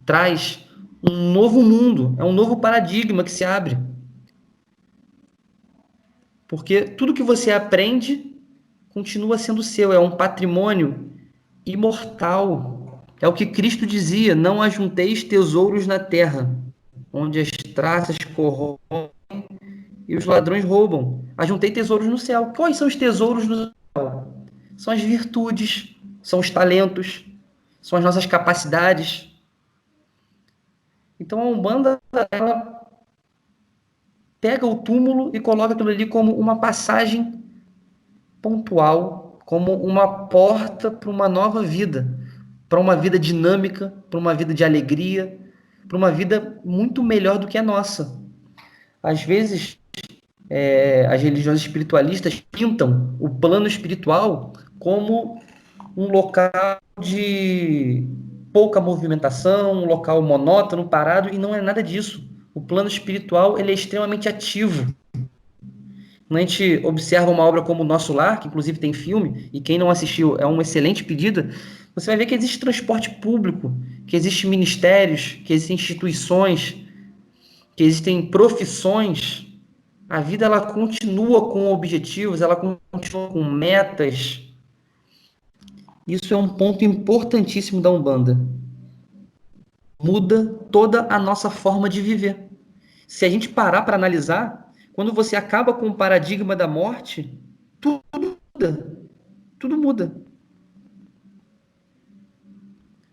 traz 0.05 0.67
um 1.03 1.33
novo 1.33 1.63
mundo, 1.63 2.17
é 2.19 2.25
um 2.25 2.33
novo 2.33 2.57
paradigma 2.57 3.23
que 3.23 3.31
se 3.31 3.45
abre. 3.45 3.77
Porque 6.49 6.83
tudo 6.83 7.15
que 7.15 7.23
você 7.23 7.53
aprende 7.53 8.35
continua 8.89 9.39
sendo 9.39 9.63
seu, 9.63 9.93
é 9.93 9.99
um 9.99 10.11
patrimônio 10.11 11.11
imortal, 11.65 12.82
é 13.23 13.29
o 13.29 13.33
que 13.33 13.47
Cristo 13.47 13.87
dizia: 13.87 14.35
não 14.35 14.61
ajunteis 14.61 15.23
tesouros 15.23 15.87
na 15.87 15.99
terra, 15.99 16.51
onde 17.13 17.39
as 17.39 17.51
traças 17.51 18.19
corroem 18.35 18.79
e 20.09 20.17
os 20.17 20.27
ladrões 20.27 20.65
roubam. 20.65 21.25
Ajuntei 21.39 21.71
tesouros 21.71 22.09
no 22.09 22.19
céu. 22.19 22.53
Quais 22.55 22.77
são 22.77 22.89
os 22.89 22.97
tesouros 22.97 23.47
no 23.47 23.57
céu? 23.57 24.35
São 24.77 24.93
as 24.93 25.01
virtudes, 25.01 25.97
são 26.21 26.41
os 26.41 26.51
talentos, 26.51 27.25
são 27.81 27.97
as 27.97 28.05
nossas 28.05 28.27
capacidades. 28.27 29.31
Então 31.21 31.41
a 31.41 31.45
Umbanda 31.45 32.01
ela 32.29 32.83
pega 34.41 34.67
o 34.67 34.79
túmulo 34.79 35.31
e 35.33 35.39
coloca 35.39 35.75
aquilo 35.75 35.91
ali 35.91 36.07
como 36.07 36.37
uma 36.37 36.59
passagem 36.59 37.41
pontual, 38.41 39.39
como 39.47 39.75
uma 39.75 40.27
porta 40.27 40.91
para 40.91 41.09
uma 41.09 41.29
nova 41.29 41.63
vida 41.63 42.21
para 42.73 42.81
uma 42.81 42.97
vida 42.97 43.19
dinâmica, 43.19 43.93
para 44.09 44.19
uma 44.19 44.35
vida 44.35 44.55
de 44.55 44.65
alegria, 44.65 45.39
para 45.87 45.99
uma 45.99 46.11
vida 46.11 46.59
muito 46.65 47.03
melhor 47.03 47.37
do 47.37 47.47
que 47.47 47.59
a 47.59 47.63
nossa. 47.63 48.19
Às 49.03 49.23
vezes, 49.23 49.79
é, 50.49 51.07
as 51.07 51.21
religiões 51.21 51.61
espiritualistas 51.61 52.41
pintam 52.41 53.15
o 53.21 53.29
plano 53.29 53.67
espiritual 53.67 54.55
como 54.79 55.39
um 55.95 56.07
local 56.07 56.81
de 56.99 58.09
pouca 58.55 58.81
movimentação, 58.81 59.75
um 59.75 59.85
local 59.85 60.23
monótono, 60.23 60.89
parado, 60.89 61.29
e 61.29 61.37
não 61.37 61.55
é 61.55 61.61
nada 61.61 61.83
disso. 61.83 62.27
O 62.55 62.61
plano 62.63 62.89
espiritual 62.89 63.59
ele 63.59 63.71
é 63.71 63.75
extremamente 63.75 64.31
ativo. 64.31 64.95
Quando 66.27 66.39
a 66.39 66.41
gente 66.41 66.81
observa 66.87 67.31
uma 67.31 67.45
obra 67.45 67.61
como 67.61 67.83
o 67.83 67.87
Nosso 67.87 68.15
Lar, 68.15 68.41
que 68.41 68.49
inclusive 68.49 68.79
tem 68.79 68.95
filme, 68.95 69.51
e 69.53 69.61
quem 69.61 69.77
não 69.77 69.91
assistiu 69.91 70.39
é 70.39 70.47
um 70.47 70.59
excelente 70.63 71.05
pedido, 71.05 71.51
você 71.95 72.07
vai 72.07 72.17
ver 72.17 72.27
que 72.27 72.35
existe 72.35 72.59
transporte 72.59 73.11
público, 73.11 73.75
que 74.07 74.17
existem 74.17 74.49
ministérios, 74.49 75.39
que 75.45 75.53
existem 75.53 75.75
instituições, 75.75 76.77
que 77.77 77.85
existem 77.85 78.27
profissões. 78.27 79.47
A 80.09 80.21
vida 80.21 80.47
ela 80.47 80.73
continua 80.73 81.51
com 81.51 81.73
objetivos, 81.73 82.41
ela 82.41 82.57
continua 82.57 83.29
com 83.29 83.45
metas. 83.45 84.41
Isso 86.07 86.33
é 86.33 86.37
um 86.37 86.49
ponto 86.49 86.85
importantíssimo 86.85 87.81
da 87.81 87.91
Umbanda. 87.91 88.39
Muda 90.03 90.47
toda 90.71 91.07
a 91.09 91.19
nossa 91.19 91.49
forma 91.49 91.89
de 91.89 92.01
viver. 92.01 92.49
Se 93.07 93.25
a 93.25 93.31
gente 93.31 93.49
parar 93.49 93.83
para 93.83 93.97
analisar, 93.97 94.63
Quando 94.93 95.13
você 95.13 95.37
acaba 95.37 95.73
com 95.73 95.89
o 95.89 95.95
paradigma 95.95 96.55
da 96.55 96.69
morte, 96.69 97.39
tudo 97.81 98.03
muda. 98.55 98.97
Tudo 99.59 99.77
muda. 99.79 100.15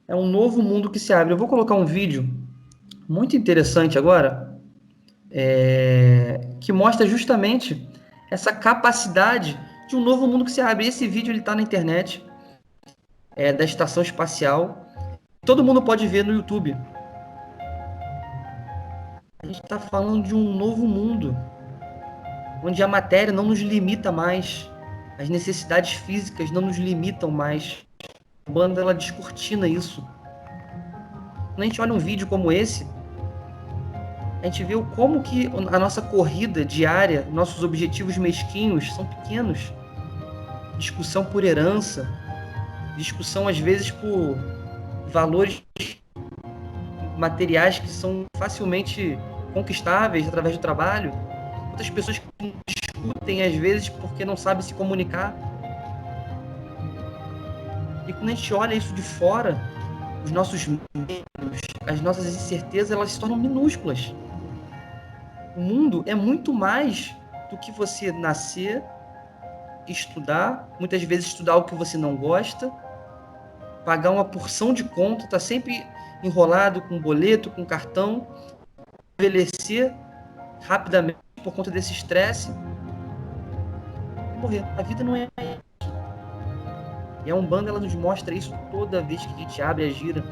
É 0.10 0.16
um 0.16 0.26
novo 0.26 0.64
mundo 0.64 0.90
que 0.90 0.98
se 0.98 1.14
abre. 1.14 1.32
Eu 1.32 1.38
vou 1.38 1.48
colocar 1.48 1.76
um 1.76 1.86
vídeo 1.86 2.28
muito 3.08 3.38
interessante 3.38 3.96
agora, 3.96 4.60
é, 5.30 6.42
que 6.60 6.74
mostra 6.74 7.06
justamente 7.06 7.88
essa 8.32 8.52
capacidade 8.52 9.56
de 9.88 9.96
um 9.96 10.04
novo 10.04 10.26
mundo 10.26 10.44
que 10.44 10.52
se 10.52 10.62
abre. 10.62 10.88
Esse 10.88 11.08
vídeo 11.08 11.32
está 11.36 11.54
na 11.54 11.62
internet, 11.62 12.26
é, 13.36 13.54
da 13.54 13.64
estação 13.64 14.02
espacial. 14.02 14.88
Todo 15.46 15.64
mundo 15.64 15.80
pode 15.80 16.08
ver 16.08 16.26
no 16.26 16.34
YouTube. 16.34 16.76
A 19.44 19.46
gente 19.46 19.62
está 19.62 19.78
falando 19.80 20.26
de 20.26 20.34
um 20.34 20.56
novo 20.56 20.88
mundo, 20.88 21.38
onde 22.64 22.82
a 22.82 22.88
matéria 22.88 23.32
não 23.32 23.44
nos 23.44 23.60
limita 23.60 24.12
mais, 24.12 24.72
as 25.20 25.30
necessidades 25.30 25.94
físicas 25.94 26.50
não 26.50 26.62
nos 26.62 26.78
limitam 26.78 27.30
mais. 27.30 27.88
Banda 28.50 28.82
ela 28.82 28.94
descortina 28.94 29.68
isso. 29.68 30.02
Quando 31.54 31.62
a 31.62 31.66
gente 31.66 31.82
olha 31.82 31.94
um 31.94 32.00
vídeo 32.00 32.26
como 32.26 32.52
esse, 32.52 32.88
a 34.42 34.46
gente 34.46 34.64
vê 34.64 34.74
como 34.96 35.22
que 35.22 35.48
a 35.72 35.78
nossa 35.78 36.02
corrida 36.02 36.64
diária, 36.64 37.28
nossos 37.32 37.64
objetivos 37.64 38.18
mesquinhos 38.18 38.94
são 38.94 39.06
pequenos. 39.06 39.72
Discussão 40.78 41.26
por 41.26 41.44
herança, 41.44 42.08
discussão 42.98 43.48
às 43.48 43.60
vezes 43.60 43.92
por 43.92 44.38
valores 45.12 45.62
materiais 47.18 47.80
que 47.80 47.90
são 47.90 48.24
facilmente 48.38 49.20
conquistáveis 49.54 50.28
através 50.28 50.56
do 50.56 50.62
trabalho. 50.62 51.12
Outras 51.72 51.90
pessoas 51.90 52.18
que 52.18 52.54
discutem 52.68 53.44
às 53.44 53.54
vezes 53.56 53.90
porque 53.90 54.24
não 54.24 54.38
sabem 54.38 54.64
se 54.64 54.74
comunicar. 54.74 55.36
E 58.10 58.14
quando 58.14 58.30
a 58.30 58.34
gente 58.34 58.52
olha 58.56 58.74
isso 58.74 58.92
de 58.96 59.04
fora, 59.04 59.56
os 60.26 60.32
nossos 60.32 60.66
medos, 60.66 61.62
as 61.88 62.02
nossas 62.02 62.26
incertezas, 62.26 62.90
elas 62.90 63.12
se 63.12 63.20
tornam 63.20 63.38
minúsculas. 63.38 64.16
O 65.56 65.62
mundo 65.62 66.04
é 66.08 66.16
muito 66.16 66.52
mais 66.52 67.16
do 67.52 67.58
que 67.60 67.72
você 67.72 68.12
nascer, 68.12 68.84
estudar, 69.88 70.68
muitas 70.80 71.04
vezes 71.04 71.28
estudar 71.28 71.58
o 71.58 71.66
que 71.66 71.76
você 71.76 72.00
não 72.00 72.16
gosta, 72.16 72.72
pagar 73.86 74.10
uma 74.10 74.26
porção 74.26 74.74
de 74.74 74.84
conta, 74.86 75.28
tá 75.28 75.40
sempre 75.40 75.86
enrolado 76.24 76.82
com 76.82 77.00
boleto, 77.00 77.52
com 77.52 77.64
cartão, 77.64 78.26
envelhecer 79.20 79.94
rapidamente 80.62 81.20
por 81.44 81.54
conta 81.54 81.70
desse 81.70 81.94
estresse 81.94 82.52
morrer. 84.40 84.64
A 84.78 84.82
vida 84.82 85.04
não 85.04 85.16
é. 85.16 85.28
E 87.26 87.32
a 87.32 87.36
Umbanda 87.36 87.70
ela 87.70 87.80
nos 87.80 87.96
mostra 87.96 88.34
isso 88.34 88.54
toda 88.72 89.02
vez 89.02 89.26
que 89.26 89.34
a 89.34 89.38
gente 89.38 89.62
abre 89.62 89.86
a 89.86 89.90
gira. 89.90 90.24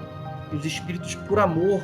E 0.52 0.56
os 0.56 0.66
espíritos, 0.66 1.16
por 1.16 1.40
amor, 1.40 1.82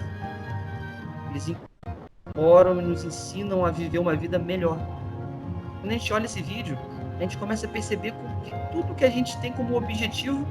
eles 1.29 1.49
incorporam 1.49 2.79
e 2.79 2.83
nos 2.83 3.03
ensinam 3.03 3.65
a 3.65 3.71
viver 3.71 3.99
uma 3.99 4.15
vida 4.15 4.39
melhor. 4.39 4.77
Quando 5.81 5.91
a 5.91 5.93
gente 5.93 6.13
olha 6.13 6.25
esse 6.25 6.41
vídeo, 6.41 6.77
a 7.17 7.21
gente 7.21 7.37
começa 7.37 7.65
a 7.65 7.69
perceber 7.69 8.13
que 8.43 8.51
tudo 8.71 8.95
que 8.95 9.03
a 9.03 9.09
gente 9.09 9.37
tem 9.39 9.51
como 9.51 9.75
objetivo 9.75 10.45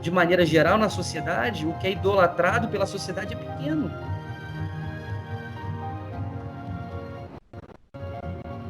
de 0.00 0.10
maneira 0.10 0.46
geral 0.46 0.78
na 0.78 0.88
sociedade, 0.88 1.66
o 1.66 1.74
que 1.74 1.86
é 1.86 1.92
idolatrado 1.92 2.68
pela 2.68 2.86
sociedade 2.86 3.34
é 3.34 3.36
pequeno. 3.36 3.90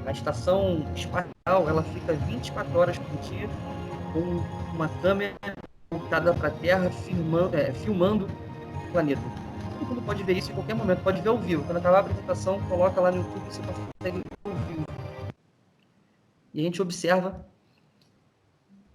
A 0.04 0.10
estação 0.10 0.84
espacial 0.94 1.68
ela 1.68 1.82
fica 1.82 2.12
24 2.12 2.78
horas 2.78 2.98
por 2.98 3.16
dia 3.20 3.48
com 4.16 4.74
uma 4.74 4.88
câmera 5.02 5.34
voltada 5.90 6.32
para 6.32 6.48
a 6.48 6.50
Terra 6.50 6.90
filmando, 6.90 7.54
é, 7.54 7.72
filmando 7.72 8.26
o 8.26 8.92
planeta. 8.92 9.20
Todo 9.78 9.88
mundo 9.88 10.02
pode 10.06 10.22
ver 10.22 10.38
isso 10.38 10.50
em 10.50 10.54
qualquer 10.54 10.74
momento, 10.74 11.02
pode 11.02 11.20
ver 11.20 11.28
ao 11.28 11.38
vivo. 11.38 11.62
Quando 11.64 11.76
acabar 11.76 11.98
a 11.98 12.00
apresentação, 12.00 12.60
coloca 12.62 12.98
lá 12.98 13.10
no 13.10 13.18
YouTube 13.18 13.42
e 13.46 13.52
você 13.52 13.60
consegue 13.60 14.18
ver 14.18 14.24
ao 14.44 14.54
vivo. 14.54 14.86
E 16.54 16.60
a 16.60 16.62
gente 16.62 16.80
observa 16.80 17.46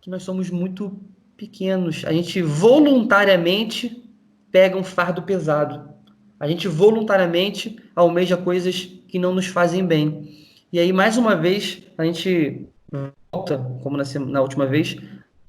que 0.01 0.09
nós 0.09 0.23
somos 0.23 0.49
muito 0.49 0.99
pequenos. 1.37 2.03
A 2.05 2.11
gente 2.11 2.41
voluntariamente 2.41 4.03
pega 4.51 4.75
um 4.75 4.83
fardo 4.83 5.21
pesado. 5.21 5.91
A 6.39 6.47
gente 6.47 6.67
voluntariamente 6.67 7.77
almeja 7.95 8.35
coisas 8.35 8.85
que 9.07 9.19
não 9.19 9.35
nos 9.35 9.45
fazem 9.45 9.85
bem. 9.85 10.47
E 10.73 10.79
aí, 10.79 10.91
mais 10.91 11.15
uma 11.17 11.35
vez, 11.35 11.83
a 11.95 12.03
gente 12.03 12.67
volta, 13.31 13.57
como 13.81 13.95
na, 13.97 14.03
na 14.27 14.41
última 14.41 14.65
vez, 14.65 14.97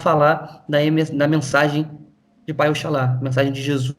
falar 0.03 0.65
da, 0.67 0.79
da 1.13 1.27
mensagem 1.27 1.89
de 2.45 2.53
Pai 2.53 2.69
Oxalá, 2.69 3.17
mensagem 3.21 3.53
de 3.53 3.61
Jesus, 3.61 3.93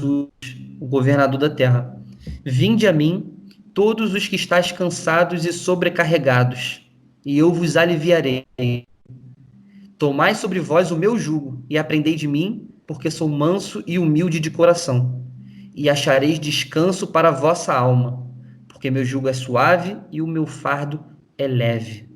o 0.78 0.86
governador 0.86 1.40
da 1.40 1.48
terra. 1.48 1.98
Vinde 2.44 2.86
a 2.86 2.92
mim, 2.92 3.34
todos 3.72 4.12
os 4.12 4.28
que 4.28 4.36
estáis 4.36 4.70
cansados 4.70 5.44
e 5.46 5.52
sobrecarregados, 5.52 6.82
e 7.24 7.38
eu 7.38 7.52
vos 7.52 7.76
aliviarei. 7.76 8.46
Tomai 9.98 10.34
sobre 10.34 10.60
vós 10.60 10.90
o 10.90 10.96
meu 10.96 11.18
jugo 11.18 11.64
e 11.70 11.78
aprendei 11.78 12.14
de 12.14 12.28
mim, 12.28 12.68
porque 12.86 13.10
sou 13.10 13.28
manso 13.28 13.82
e 13.86 13.98
humilde 13.98 14.38
de 14.38 14.50
coração, 14.50 15.24
e 15.74 15.88
achareis 15.88 16.38
descanso 16.38 17.06
para 17.06 17.28
a 17.28 17.32
vossa 17.32 17.72
alma, 17.72 18.28
porque 18.68 18.90
meu 18.90 19.04
jugo 19.04 19.28
é 19.28 19.32
suave 19.32 19.96
e 20.12 20.20
o 20.20 20.26
meu 20.26 20.46
fardo 20.46 21.02
é 21.38 21.46
leve. 21.46 22.06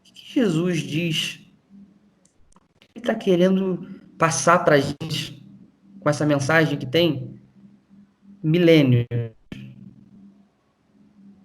O 0.00 0.12
que 0.14 0.34
Jesus 0.34 0.78
diz? 0.78 1.43
Está 3.04 3.14
querendo 3.14 3.86
passar 4.16 4.64
para 4.64 4.76
a 4.76 4.80
gente 4.80 5.46
com 6.00 6.08
essa 6.08 6.24
mensagem 6.24 6.78
que 6.78 6.86
tem 6.86 7.38
milênios. 8.42 9.04
Ele 9.12 9.34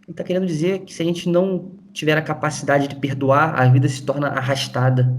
está 0.08 0.24
querendo 0.24 0.46
dizer 0.46 0.86
que 0.86 0.94
se 0.94 1.02
a 1.02 1.06
gente 1.06 1.28
não 1.28 1.76
tiver 1.92 2.18
a 2.18 2.22
capacidade 2.22 2.88
de 2.88 2.96
perdoar, 2.96 3.60
a 3.60 3.68
vida 3.68 3.90
se 3.90 4.02
torna 4.06 4.30
arrastada. 4.30 5.14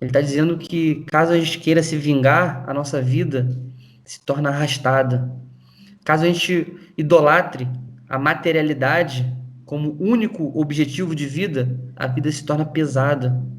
Ele 0.00 0.10
está 0.10 0.20
dizendo 0.20 0.56
que 0.56 1.04
caso 1.06 1.32
a 1.32 1.36
gente 1.36 1.58
queira 1.58 1.82
se 1.82 1.96
vingar, 1.96 2.62
a 2.68 2.72
nossa 2.72 3.02
vida 3.02 3.60
se 4.04 4.24
torna 4.24 4.50
arrastada. 4.50 5.36
Caso 6.04 6.22
a 6.22 6.28
gente 6.28 6.92
idolatre 6.96 7.66
a 8.08 8.20
materialidade 8.20 9.36
como 9.64 9.96
único 9.98 10.56
objetivo 10.56 11.12
de 11.12 11.26
vida, 11.26 11.76
a 11.96 12.06
vida 12.06 12.30
se 12.30 12.46
torna 12.46 12.64
pesada. 12.64 13.52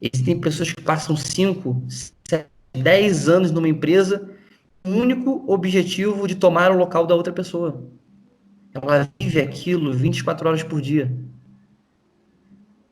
Existem 0.00 0.40
pessoas 0.40 0.72
que 0.72 0.80
passam 0.80 1.16
5, 1.16 1.82
10 2.72 3.28
anos 3.28 3.50
numa 3.50 3.68
empresa 3.68 4.30
com 4.82 4.92
o 4.92 4.96
único 4.96 5.44
objetivo 5.52 6.26
de 6.28 6.36
tomar 6.36 6.70
o 6.70 6.76
local 6.76 7.06
da 7.06 7.14
outra 7.14 7.32
pessoa. 7.32 7.82
Ela 8.72 9.08
vive 9.20 9.40
aquilo 9.40 9.92
24 9.92 10.48
horas 10.48 10.62
por 10.62 10.80
dia. 10.80 11.12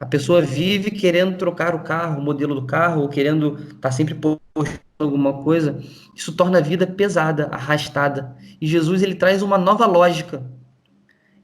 A 0.00 0.04
pessoa 0.04 0.42
vive 0.42 0.90
querendo 0.90 1.38
trocar 1.38 1.74
o 1.74 1.82
carro, 1.82 2.20
o 2.20 2.22
modelo 2.24 2.54
do 2.54 2.66
carro, 2.66 3.02
ou 3.02 3.08
querendo 3.08 3.54
estar 3.54 3.76
tá 3.80 3.90
sempre 3.90 4.14
postando 4.14 4.80
alguma 4.98 5.42
coisa. 5.42 5.80
Isso 6.14 6.34
torna 6.34 6.58
a 6.58 6.62
vida 6.62 6.86
pesada, 6.86 7.46
arrastada. 7.46 8.36
E 8.60 8.66
Jesus 8.66 9.02
ele 9.02 9.14
traz 9.14 9.42
uma 9.42 9.56
nova 9.56 9.86
lógica. 9.86 10.44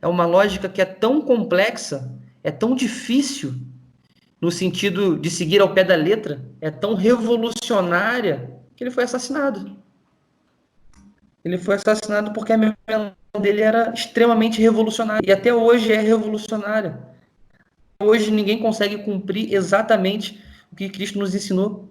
É 0.03 0.09
uma 0.09 0.27
lógica 0.27 0.69
que 0.69 0.83
é 0.83 0.85
tão 0.85 1.21
complexa, 1.21 2.13
é 2.43 2.51
tão 2.51 2.75
difícil 2.75 3.55
no 4.43 4.51
sentido 4.51 5.17
de 5.17 5.31
seguir 5.31 5.61
ao 5.61 5.73
pé 5.73 5.85
da 5.85 5.95
letra, 5.95 6.45
é 6.61 6.69
tão 6.69 6.95
revolucionária 6.95 8.51
que 8.75 8.83
ele 8.83 8.91
foi 8.91 9.05
assassinado. 9.05 9.77
Ele 11.45 11.57
foi 11.57 11.77
assassinado 11.77 12.33
porque 12.33 12.53
a 12.53 12.59
memória 12.59 13.17
dele 13.41 13.63
era 13.63 13.93
extremamente 13.95 14.61
revolucionária 14.61 15.25
e 15.25 15.33
até 15.33 15.55
hoje 15.55 15.93
é 15.93 16.01
revolucionária. 16.01 16.99
Hoje 18.01 18.33
ninguém 18.33 18.59
consegue 18.59 18.99
cumprir 18.99 19.55
exatamente 19.55 20.43
o 20.73 20.77
que 20.77 20.89
Cristo 20.89 21.21
nos 21.21 21.37
ensinou, 21.37 21.89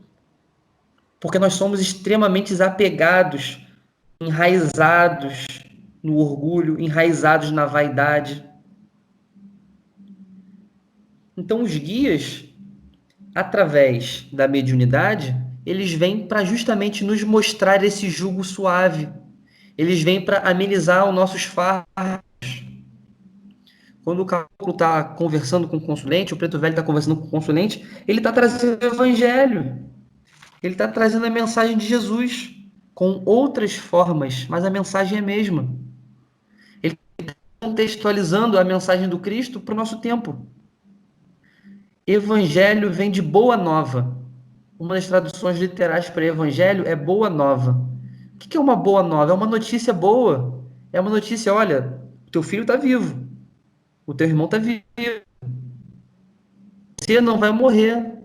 porque 1.22 1.40
nós 1.40 1.54
somos 1.54 1.80
extremamente 1.80 2.62
apegados, 2.62 3.66
enraizados 4.20 5.46
no 6.04 6.18
orgulho, 6.18 6.78
enraizados 6.82 7.50
na 7.50 7.66
vaidade. 7.66 8.44
Então 11.42 11.62
os 11.62 11.76
guias, 11.76 12.46
através 13.34 14.28
da 14.32 14.48
mediunidade, 14.48 15.36
eles 15.66 15.92
vêm 15.94 16.28
para 16.28 16.44
justamente 16.44 17.04
nos 17.04 17.24
mostrar 17.24 17.84
esse 17.84 18.10
jugo 18.10 18.44
suave 18.44 19.10
eles 19.82 20.04
vêm 20.04 20.24
para 20.24 20.40
amenizar 20.48 21.08
os 21.10 21.16
nossos 21.16 21.44
fardos. 21.44 21.88
Quando 24.04 24.22
o 24.22 24.26
caboclo 24.26 24.74
está 24.74 25.04
conversando 25.04 25.68
com 25.68 25.78
o 25.78 25.82
consulente, 25.82 26.34
o 26.34 26.38
preto 26.38 26.60
velho 26.60 26.74
está 26.74 26.84
conversando 26.84 27.16
com 27.16 27.28
o 27.28 27.30
consulente, 27.30 27.84
ele 28.08 28.20
está 28.20 28.32
trazendo 28.32 28.80
o 28.80 28.86
evangelho. 28.86 29.90
Ele 30.62 30.74
está 30.74 30.88
trazendo 30.88 31.26
a 31.26 31.30
mensagem 31.30 31.78
de 31.78 31.88
Jesus 31.88 32.56
com 32.94 33.24
outras 33.26 33.76
formas, 33.76 34.46
mas 34.48 34.64
a 34.64 34.70
mensagem 34.70 35.18
é 35.18 35.22
a 35.22 35.24
mesma. 35.24 35.68
Ele 36.84 36.98
contextualizando 37.60 38.60
a 38.60 38.64
mensagem 38.64 39.10
do 39.10 39.18
Cristo 39.18 39.60
para 39.60 39.74
o 39.74 39.78
nosso 39.78 40.00
tempo. 40.00 40.46
Evangelho 42.06 42.92
vem 42.92 43.12
de 43.12 43.22
boa 43.22 43.56
nova. 43.56 44.18
Uma 44.80 44.96
das 44.96 45.08
traduções 45.08 45.60
literais 45.60 46.10
para 46.10 46.26
evangelho 46.26 46.88
é 46.88 46.96
boa 46.96 47.30
nova. 47.30 47.88
O 48.34 48.38
que 48.40 48.58
é 48.58 48.60
uma 48.60 48.76
boa 48.76 49.04
nova? 49.04 49.32
É 49.32 49.36
uma 49.36 49.46
notícia 49.46 49.94
boa. 49.94 50.66
É 50.92 51.00
uma 51.00 51.12
notícia, 51.12 51.54
olha, 51.54 52.02
teu 52.32 52.42
filho 52.42 52.64
está 52.64 52.76
vivo. 52.76 53.28
O 54.06 54.14
teu 54.14 54.28
irmão 54.28 54.46
está 54.46 54.58
vivo. 54.58 54.84
Você 57.00 57.22
não 57.22 57.38
vai 57.38 57.52
morrer. 57.52 58.20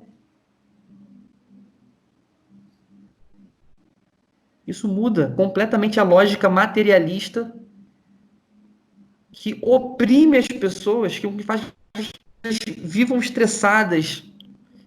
Isso 4.66 4.88
muda 4.88 5.32
completamente 5.36 6.00
a 6.00 6.02
lógica 6.02 6.48
materialista 6.48 7.54
que 9.30 9.58
oprime 9.62 10.38
as 10.38 10.48
pessoas, 10.48 11.18
que 11.18 11.42
faz 11.42 11.62
vivam 12.78 13.18
estressadas, 13.18 14.24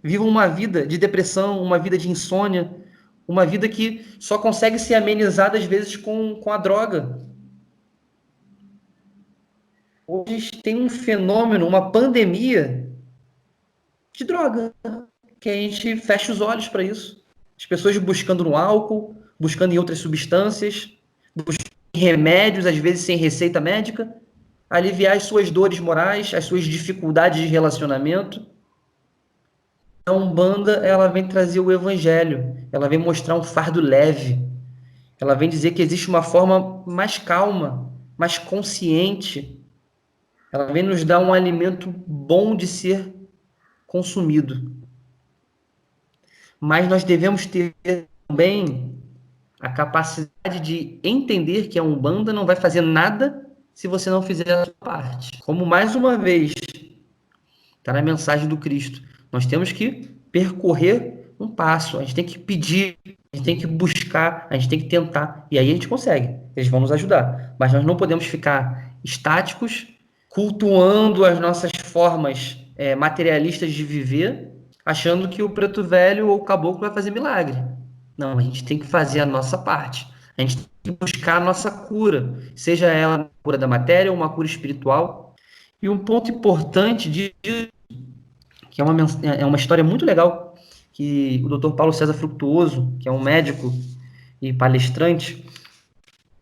vivam 0.02 0.28
uma 0.28 0.48
vida 0.48 0.86
de 0.86 0.98
depressão, 0.98 1.62
uma 1.62 1.78
vida 1.78 1.98
de 1.98 2.10
insônia, 2.10 2.72
uma 3.28 3.46
vida 3.46 3.68
que 3.68 4.06
só 4.20 4.38
consegue 4.38 4.80
ser 4.80 4.96
amenizada 4.96 5.58
às 5.58 5.66
vezes 5.66 5.96
com, 5.96 6.36
com 6.36 6.52
a 6.52 6.58
droga. 6.58 7.20
Hoje 10.08 10.52
tem 10.64 10.76
um 10.82 10.90
fenômeno, 10.90 11.68
uma 11.68 11.92
pandemia 11.92 12.90
de 14.12 14.24
droga, 14.24 14.74
que 15.40 15.50
a 15.50 15.54
gente 15.54 15.96
fecha 15.98 16.32
os 16.32 16.42
olhos 16.42 16.68
para 16.68 16.84
isso. 16.84 17.24
As 17.58 17.66
pessoas 17.66 17.98
buscando 17.98 18.44
no 18.44 18.56
álcool, 18.56 19.16
buscando 19.40 19.74
em 19.74 19.78
outras 19.78 20.00
substâncias, 20.00 20.98
buscando 21.36 21.70
remédios, 21.96 22.66
às 22.66 22.78
vezes 22.78 23.06
sem 23.06 23.18
receita 23.18 23.62
médica, 23.62 24.12
aliviar 24.70 25.18
as 25.18 25.24
suas 25.24 25.50
dores 25.50 25.80
morais, 25.80 26.34
as 26.34 26.46
suas 26.46 26.64
dificuldades 26.64 27.42
de 27.42 27.48
relacionamento. 27.48 28.46
A 30.06 30.12
Umbanda, 30.12 30.74
ela 30.86 31.08
vem 31.08 31.28
trazer 31.28 31.60
o 31.60 31.72
evangelho, 31.72 32.56
ela 32.72 32.88
vem 32.88 33.00
mostrar 33.00 33.36
um 33.36 33.44
fardo 33.44 33.82
leve. 33.82 34.48
Ela 35.20 35.36
vem 35.36 35.50
dizer 35.50 35.72
que 35.72 35.82
existe 35.82 36.08
uma 36.08 36.22
forma 36.22 36.84
mais 36.86 37.18
calma, 37.18 37.92
mais 38.18 38.38
consciente. 38.38 39.60
Ela 40.52 40.72
vem 40.72 40.84
nos 40.84 41.04
dar 41.04 41.20
um 41.20 41.34
alimento 41.34 41.94
bom 42.08 42.56
de 42.56 42.66
ser 42.66 43.14
consumido. 43.86 44.72
Mas 46.60 46.88
nós 46.88 47.04
devemos 47.04 47.46
ter 47.46 47.76
também 48.28 48.98
a 49.60 49.70
capacidade 49.70 50.60
de 50.62 51.00
entender 51.04 51.68
que 51.68 51.78
a 51.78 51.84
Umbanda 51.84 52.32
não 52.32 52.46
vai 52.46 52.56
fazer 52.56 52.82
nada 52.82 53.49
se 53.80 53.88
você 53.88 54.10
não 54.10 54.22
fizer 54.22 54.52
a 54.52 54.66
sua 54.66 54.74
parte. 54.78 55.42
Como 55.42 55.66
mais 55.66 55.96
uma 55.96 56.18
vez 56.18 56.52
está 57.78 57.94
na 57.94 58.02
mensagem 58.02 58.46
do 58.46 58.58
Cristo, 58.58 59.02
nós 59.32 59.46
temos 59.46 59.72
que 59.72 60.12
percorrer 60.34 61.34
um 61.40 61.48
passo, 61.48 61.98
a 61.98 62.02
gente 62.02 62.14
tem 62.14 62.26
que 62.26 62.38
pedir, 62.38 62.98
a 63.06 63.38
gente 63.38 63.46
tem 63.46 63.58
que 63.58 63.66
buscar, 63.66 64.48
a 64.50 64.56
gente 64.56 64.68
tem 64.68 64.80
que 64.82 64.90
tentar, 64.90 65.48
e 65.50 65.58
aí 65.58 65.70
a 65.70 65.74
gente 65.74 65.88
consegue. 65.88 66.36
Eles 66.58 66.68
vão 66.68 66.82
nos 66.82 66.92
ajudar. 66.92 67.56
Mas 67.58 67.72
nós 67.72 67.86
não 67.86 67.96
podemos 67.96 68.26
ficar 68.26 68.96
estáticos, 69.02 69.88
cultuando 70.28 71.24
as 71.24 71.40
nossas 71.40 71.72
formas 71.82 72.58
é, 72.76 72.96
materialistas 72.96 73.72
de 73.72 73.86
viver, 73.86 74.52
achando 74.86 75.30
que 75.30 75.42
o 75.42 75.52
preto 75.52 75.82
velho 75.86 76.28
ou 76.28 76.40
o 76.40 76.44
caboclo 76.44 76.82
vai 76.82 76.94
fazer 76.94 77.12
milagre. 77.12 77.56
Não, 78.18 78.38
a 78.38 78.42
gente 78.42 78.66
tem 78.66 78.78
que 78.78 78.86
fazer 78.86 79.22
a 79.22 79.26
nossa 79.26 79.58
parte. 79.58 80.06
A 80.38 80.42
gente 80.42 80.58
tem 80.58 80.68
que 80.84 80.92
buscar 80.92 81.19
a 81.30 81.40
nossa 81.40 81.70
cura, 81.72 82.34
seja 82.56 82.88
ela 82.88 83.18
uma 83.18 83.32
cura 83.44 83.58
da 83.58 83.68
matéria 83.68 84.12
ou 84.12 84.18
uma 84.18 84.30
cura 84.30 84.48
espiritual. 84.48 85.36
E 85.82 85.88
um 85.88 85.98
ponto 85.98 86.30
importante 86.30 87.10
de 87.10 87.34
que 88.70 88.82
é 88.82 88.84
uma, 88.84 88.96
é 89.24 89.46
uma 89.46 89.58
história 89.58 89.84
muito 89.84 90.06
legal 90.06 90.56
que 90.92 91.42
o 91.46 91.58
Dr. 91.58 91.72
Paulo 91.72 91.94
César 91.94 92.14
Frutuoso, 92.14 92.94
que 93.00 93.08
é 93.08 93.12
um 93.12 93.22
médico 93.22 93.74
e 94.42 94.52
palestrante, 94.52 95.46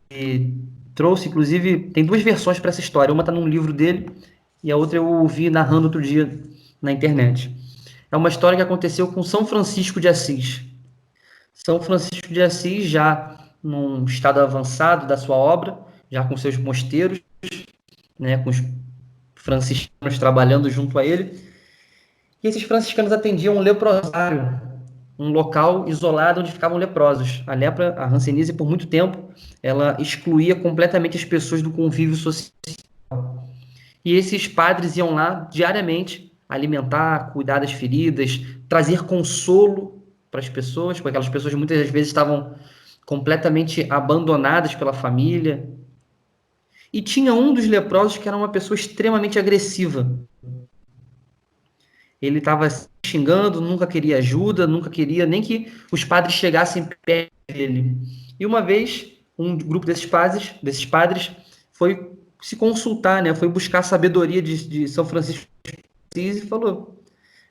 e 0.10 0.52
trouxe, 0.95 1.30
inclusive, 1.30 1.91
tem 1.91 2.04
duas 2.04 2.23
versões 2.23 2.60
para 2.60 2.69
essa 2.69 2.80
história. 2.80 3.13
Uma 3.13 3.21
está 3.21 3.32
num 3.32 3.47
livro 3.47 3.71
dele 3.71 4.10
e 4.63 4.71
a 4.71 4.76
outra 4.76 4.97
eu 4.97 5.08
ouvi 5.08 5.50
narrando 5.52 5.86
outro 5.86 6.02
dia 6.02 6.41
na 6.82 6.91
internet. 6.91 7.56
É 8.12 8.17
uma 8.17 8.30
história 8.30 8.56
que 8.56 8.63
aconteceu 8.63 9.08
com 9.08 9.21
São 9.21 9.45
Francisco 9.45 10.00
de 10.00 10.08
Assis. 10.08 10.63
São 11.54 11.80
Francisco 11.80 12.34
de 12.34 12.41
Assis, 12.41 12.86
já 12.86 13.37
num 13.67 14.06
estado 14.06 14.39
avançado 14.39 15.06
da 15.06 15.17
sua 15.17 15.36
obra, 15.36 15.77
já 16.10 16.23
com 16.23 16.38
seus 16.38 16.56
mosteiros, 16.56 17.19
né, 18.17 18.38
com 18.38 18.49
os 18.49 18.63
franciscanos 19.36 20.17
trabalhando 20.17 20.69
junto 20.69 20.97
a 20.97 21.06
ele. 21.06 21.38
E 22.41 22.47
esses 22.47 22.63
franciscanos 22.63 23.12
atendiam 23.12 23.58
um 23.58 23.60
leprosário, 23.60 24.62
um 25.19 25.30
local 25.30 25.88
isolado 25.89 26.39
onde 26.39 26.51
ficavam 26.51 26.77
leprosos. 26.77 27.43
A 27.45 27.53
lepra, 27.53 27.93
a 27.97 28.06
hanseníase, 28.08 28.53
por 28.53 28.69
muito 28.69 28.88
tempo, 28.88 29.32
ela 29.62 29.97
excluía 29.99 30.56
completamente 30.56 31.17
as 31.17 31.25
pessoas 31.25 31.62
do 31.62 31.71
convívio 31.71 32.15
social. 32.15 32.53
E 34.06 34.15
esses 34.15 34.47
padres 34.47 34.95
iam 34.95 35.13
lá 35.13 35.49
diariamente 35.51 36.32
alimentar, 36.47 37.32
cuidar 37.34 37.60
das 37.60 37.73
feridas, 37.73 38.39
trazer 38.69 39.03
consolo 39.03 40.01
para 40.32 40.39
as 40.39 40.47
pessoas, 40.47 40.97
porque 40.97 41.10
aquelas 41.10 41.27
pessoas 41.27 41.53
muitas 41.53 41.89
vezes 41.89 42.08
estavam 42.08 42.56
completamente 43.08 43.88
abandonadas 43.89 44.76
pela 44.76 44.91
família. 44.91 45.65
E 46.91 47.02
tinha 47.02 47.34
um 47.34 47.54
dos 47.54 47.65
leprosos 47.65 48.17
que 48.17 48.28
era 48.28 48.36
uma 48.36 48.50
pessoa 48.50 48.76
extremamente 48.76 49.39
agressiva. 49.39 50.20
Ele 52.22 52.39
estava 52.39 52.67
xingando, 53.06 53.62
nunca 53.62 53.88
queria 53.88 54.17
ajuda, 54.17 54.67
nunca 54.67 54.89
queria 54.89 55.26
nem 55.26 55.41
que 55.41 55.72
os 55.89 56.04
padres 56.04 56.34
chegassem 56.34 56.86
perto 57.06 57.32
dele. 57.48 57.96
E 58.38 58.46
uma 58.46 58.62
vez, 58.62 59.13
um 59.39 59.58
grupo 59.58 59.86
desses 59.86 60.06
padres, 60.06 60.54
desses 60.62 60.86
padres 60.86 61.32
foi 61.72 62.12
se 62.41 62.58
consultar, 62.58 63.24
né? 63.24 63.34
Foi 63.34 63.48
buscar 63.48 63.80
a 63.80 63.84
sabedoria 63.84 64.41
de, 64.41 64.67
de 64.67 64.88
São 64.88 65.06
Francisco 65.06 65.48
e 66.13 66.41
falou: 66.41 67.02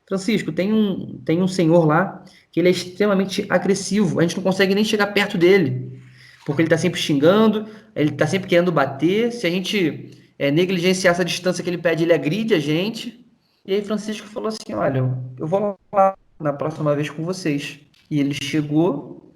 Francisco, 0.06 0.52
tem 0.52 0.72
um, 0.72 1.18
tem 1.24 1.42
um 1.42 1.48
senhor 1.48 1.86
lá 1.86 2.22
que 2.56 2.60
ele 2.60 2.68
é 2.68 2.70
extremamente 2.70 3.44
agressivo. 3.50 4.18
A 4.18 4.22
gente 4.22 4.38
não 4.38 4.42
consegue 4.42 4.74
nem 4.74 4.82
chegar 4.82 5.08
perto 5.08 5.36
dele, 5.36 6.00
porque 6.46 6.62
ele 6.62 6.68
está 6.68 6.78
sempre 6.78 6.98
xingando, 6.98 7.66
ele 7.94 8.12
está 8.12 8.26
sempre 8.26 8.48
querendo 8.48 8.72
bater. 8.72 9.30
Se 9.30 9.46
a 9.46 9.50
gente 9.50 10.16
é, 10.38 10.50
negligenciar 10.50 11.12
essa 11.12 11.22
distância 11.22 11.62
que 11.62 11.68
ele 11.68 11.76
pede, 11.76 12.04
ele 12.04 12.14
agride 12.14 12.54
a 12.54 12.58
gente. 12.58 13.22
E 13.62 13.74
aí 13.74 13.84
Francisco 13.84 14.26
falou 14.26 14.48
assim: 14.48 14.72
Olha, 14.72 15.00
eu 15.38 15.46
vou 15.46 15.78
lá 15.92 16.16
na 16.40 16.50
próxima 16.50 16.96
vez 16.96 17.10
com 17.10 17.22
vocês. 17.24 17.78
E 18.10 18.20
ele 18.20 18.32
chegou, 18.32 19.34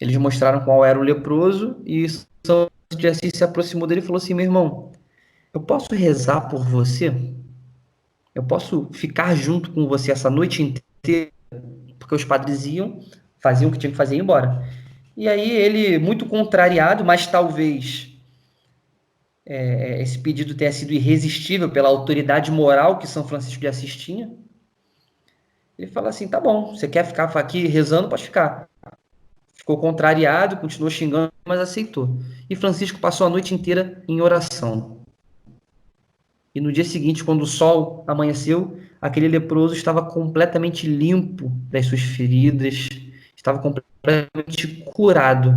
eles 0.00 0.16
mostraram 0.16 0.60
qual 0.60 0.82
era 0.82 0.98
o 0.98 1.02
leproso, 1.02 1.76
e 1.84 2.08
São 2.46 2.70
de 2.96 3.08
Assis 3.08 3.32
se 3.34 3.44
aproximou 3.44 3.86
dele 3.86 4.00
e 4.00 4.04
falou 4.04 4.16
assim: 4.16 4.32
Meu 4.32 4.46
irmão, 4.46 4.90
eu 5.52 5.60
posso 5.60 5.94
rezar 5.94 6.48
por 6.48 6.64
você? 6.64 7.12
Eu 8.34 8.42
posso 8.42 8.88
ficar 8.94 9.34
junto 9.34 9.70
com 9.70 9.86
você 9.86 10.10
essa 10.10 10.30
noite 10.30 10.62
inteira? 10.62 11.30
Porque 11.98 12.14
os 12.14 12.24
padres 12.24 12.64
iam, 12.66 13.00
faziam 13.40 13.68
o 13.68 13.72
que 13.72 13.78
tinham 13.78 13.92
que 13.92 13.96
fazer 13.96 14.14
e 14.14 14.18
iam 14.18 14.24
embora. 14.24 14.66
E 15.16 15.28
aí 15.28 15.50
ele, 15.50 15.98
muito 15.98 16.26
contrariado, 16.26 17.04
mas 17.04 17.26
talvez 17.26 18.16
é, 19.44 20.00
esse 20.02 20.18
pedido 20.18 20.54
tenha 20.54 20.70
sido 20.70 20.92
irresistível 20.92 21.70
pela 21.70 21.88
autoridade 21.88 22.50
moral 22.52 22.98
que 22.98 23.06
São 23.06 23.26
Francisco 23.26 23.60
de 23.60 23.66
Assis 23.66 23.96
tinha, 23.96 24.30
ele 25.78 25.90
fala 25.90 26.08
assim, 26.08 26.26
tá 26.26 26.40
bom, 26.40 26.74
você 26.74 26.88
quer 26.88 27.04
ficar 27.04 27.24
aqui 27.38 27.66
rezando, 27.66 28.08
pode 28.08 28.24
ficar. 28.24 28.68
Ficou 29.54 29.78
contrariado, 29.78 30.56
continuou 30.56 30.90
xingando, 30.90 31.32
mas 31.44 31.60
aceitou. 31.60 32.18
E 32.50 32.56
Francisco 32.56 32.98
passou 32.98 33.26
a 33.26 33.30
noite 33.30 33.54
inteira 33.54 34.02
em 34.08 34.20
oração. 34.20 34.98
E 36.54 36.60
no 36.60 36.72
dia 36.72 36.84
seguinte, 36.84 37.22
quando 37.22 37.42
o 37.42 37.46
sol 37.46 38.02
amanheceu, 38.08 38.78
aquele 39.00 39.28
leproso 39.28 39.74
estava 39.74 40.02
completamente 40.02 40.86
limpo 40.86 41.50
das 41.70 41.86
suas 41.86 42.00
feridas, 42.00 42.88
estava 43.36 43.58
completamente 43.58 44.66
curado. 44.92 45.54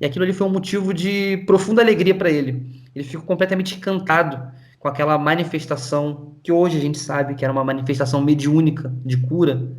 E 0.00 0.06
aquilo 0.06 0.24
ali 0.24 0.32
foi 0.32 0.46
um 0.46 0.50
motivo 0.50 0.94
de 0.94 1.38
profunda 1.46 1.82
alegria 1.82 2.14
para 2.14 2.30
ele. 2.30 2.84
Ele 2.94 3.04
ficou 3.04 3.26
completamente 3.26 3.76
encantado 3.76 4.52
com 4.78 4.88
aquela 4.88 5.18
manifestação 5.18 6.36
que 6.42 6.52
hoje 6.52 6.78
a 6.78 6.80
gente 6.80 6.98
sabe 6.98 7.34
que 7.34 7.44
era 7.44 7.52
uma 7.52 7.64
manifestação 7.64 8.20
mediúnica 8.22 8.92
de 9.04 9.16
cura. 9.16 9.70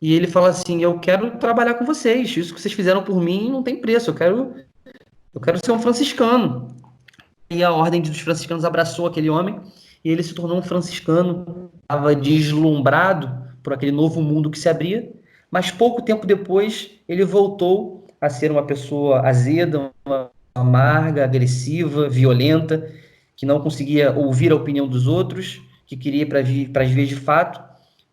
E 0.00 0.12
ele 0.12 0.26
fala 0.26 0.48
assim: 0.48 0.82
"Eu 0.82 0.98
quero 0.98 1.38
trabalhar 1.38 1.74
com 1.74 1.84
vocês. 1.84 2.36
Isso 2.36 2.52
que 2.52 2.60
vocês 2.60 2.74
fizeram 2.74 3.02
por 3.04 3.20
mim 3.20 3.50
não 3.50 3.62
tem 3.62 3.76
preço. 3.76 4.10
Eu 4.10 4.14
quero 4.14 4.54
eu 5.34 5.40
quero 5.40 5.58
ser 5.64 5.72
um 5.72 5.78
franciscano 5.78 6.76
e 7.48 7.62
a 7.62 7.72
ordem 7.72 8.02
dos 8.02 8.18
franciscanos 8.20 8.64
abraçou 8.64 9.06
aquele 9.06 9.30
homem 9.30 9.60
e 10.04 10.10
ele 10.10 10.22
se 10.22 10.34
tornou 10.34 10.58
um 10.58 10.62
franciscano, 10.62 11.70
estava 11.82 12.14
deslumbrado 12.14 13.42
por 13.62 13.72
aquele 13.72 13.92
novo 13.92 14.20
mundo 14.20 14.50
que 14.50 14.58
se 14.58 14.68
abria, 14.68 15.12
mas 15.50 15.70
pouco 15.70 16.02
tempo 16.02 16.26
depois 16.26 16.90
ele 17.08 17.24
voltou 17.24 18.06
a 18.20 18.28
ser 18.28 18.50
uma 18.50 18.64
pessoa 18.64 19.20
azeda, 19.26 19.90
uma 20.04 20.30
amarga, 20.54 21.24
agressiva, 21.24 22.08
violenta, 22.08 22.90
que 23.36 23.46
não 23.46 23.60
conseguia 23.60 24.12
ouvir 24.12 24.52
a 24.52 24.56
opinião 24.56 24.86
dos 24.86 25.06
outros, 25.06 25.60
que 25.86 25.96
queria 25.96 26.26
para 26.26 26.40
as 26.40 26.90
vias 26.90 27.08
de 27.08 27.16
fato. 27.16 27.62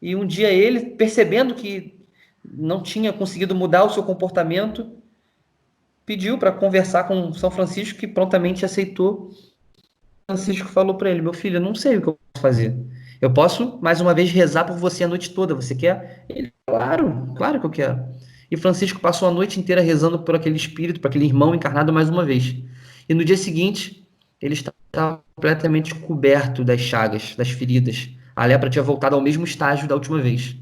E 0.02 0.15
um 0.15 0.25
dia 0.25 0.52
ele, 0.52 0.82
percebendo 0.91 1.54
que 1.54 1.99
não 2.43 2.82
tinha 2.82 3.12
conseguido 3.13 3.54
mudar 3.54 3.84
o 3.84 3.89
seu 3.89 4.04
comportamento, 4.04 4.91
pediu 6.06 6.38
para 6.38 6.52
conversar 6.52 7.04
com 7.04 7.32
São 7.34 7.52
Francisco, 7.52 7.99
que 7.99 8.08
prontamente 8.08 8.65
aceitou. 8.65 9.32
Francisco 10.29 10.69
falou 10.69 10.93
para 10.95 11.09
ele: 11.09 11.23
Meu 11.23 11.33
filho, 11.33 11.57
eu 11.57 11.61
não 11.61 11.73
sei 11.73 11.97
o 11.97 12.01
que 12.01 12.09
eu 12.09 12.19
posso 12.33 12.41
fazer. 12.43 12.77
Eu 13.19 13.33
posso, 13.33 13.79
mais 13.81 13.99
uma 13.99 14.13
vez, 14.13 14.31
rezar 14.31 14.63
por 14.63 14.77
você 14.77 15.03
a 15.03 15.07
noite 15.07 15.33
toda. 15.33 15.55
Você 15.55 15.73
quer? 15.73 16.23
Ele, 16.29 16.53
claro, 16.67 17.33
claro 17.35 17.59
que 17.59 17.65
eu 17.65 17.69
quero. 17.71 18.05
E 18.51 18.55
Francisco 18.55 18.99
passou 18.99 19.27
a 19.27 19.31
noite 19.31 19.59
inteira 19.59 19.81
rezando 19.81 20.19
por 20.19 20.35
aquele 20.35 20.55
espírito, 20.55 20.99
por 20.99 21.07
aquele 21.07 21.25
irmão 21.25 21.55
encarnado 21.55 21.91
mais 21.91 22.09
uma 22.09 22.23
vez. 22.23 22.55
E 23.07 23.13
no 23.15 23.25
dia 23.25 23.35
seguinte, 23.35 24.07
ele 24.39 24.53
estava 24.53 25.23
completamente 25.35 25.95
coberto 25.95 26.63
das 26.63 26.79
chagas, 26.79 27.35
das 27.35 27.49
feridas. 27.49 28.11
A 28.35 28.45
lepra 28.45 28.69
tinha 28.69 28.83
voltado 28.83 29.15
ao 29.15 29.21
mesmo 29.21 29.43
estágio 29.45 29.87
da 29.87 29.95
última 29.95 30.21
vez. 30.21 30.55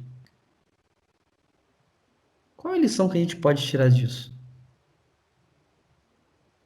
Qual 2.55 2.73
a 2.73 2.77
lição 2.77 3.09
que 3.09 3.17
a 3.17 3.21
gente 3.21 3.35
pode 3.35 3.67
tirar 3.67 3.89
disso? 3.89 4.33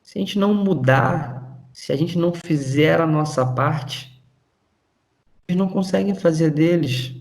Se 0.03 0.19
a 0.19 0.21
gente 0.21 0.37
não 0.37 0.53
mudar, 0.53 1.40
se 1.73 1.91
a 1.91 1.95
gente 1.95 2.17
não 2.17 2.33
fizer 2.33 2.99
a 2.99 3.07
nossa 3.07 3.45
parte, 3.45 4.21
eles 5.47 5.57
não 5.57 5.67
conseguem 5.67 6.15
fazer 6.15 6.51
deles. 6.51 7.15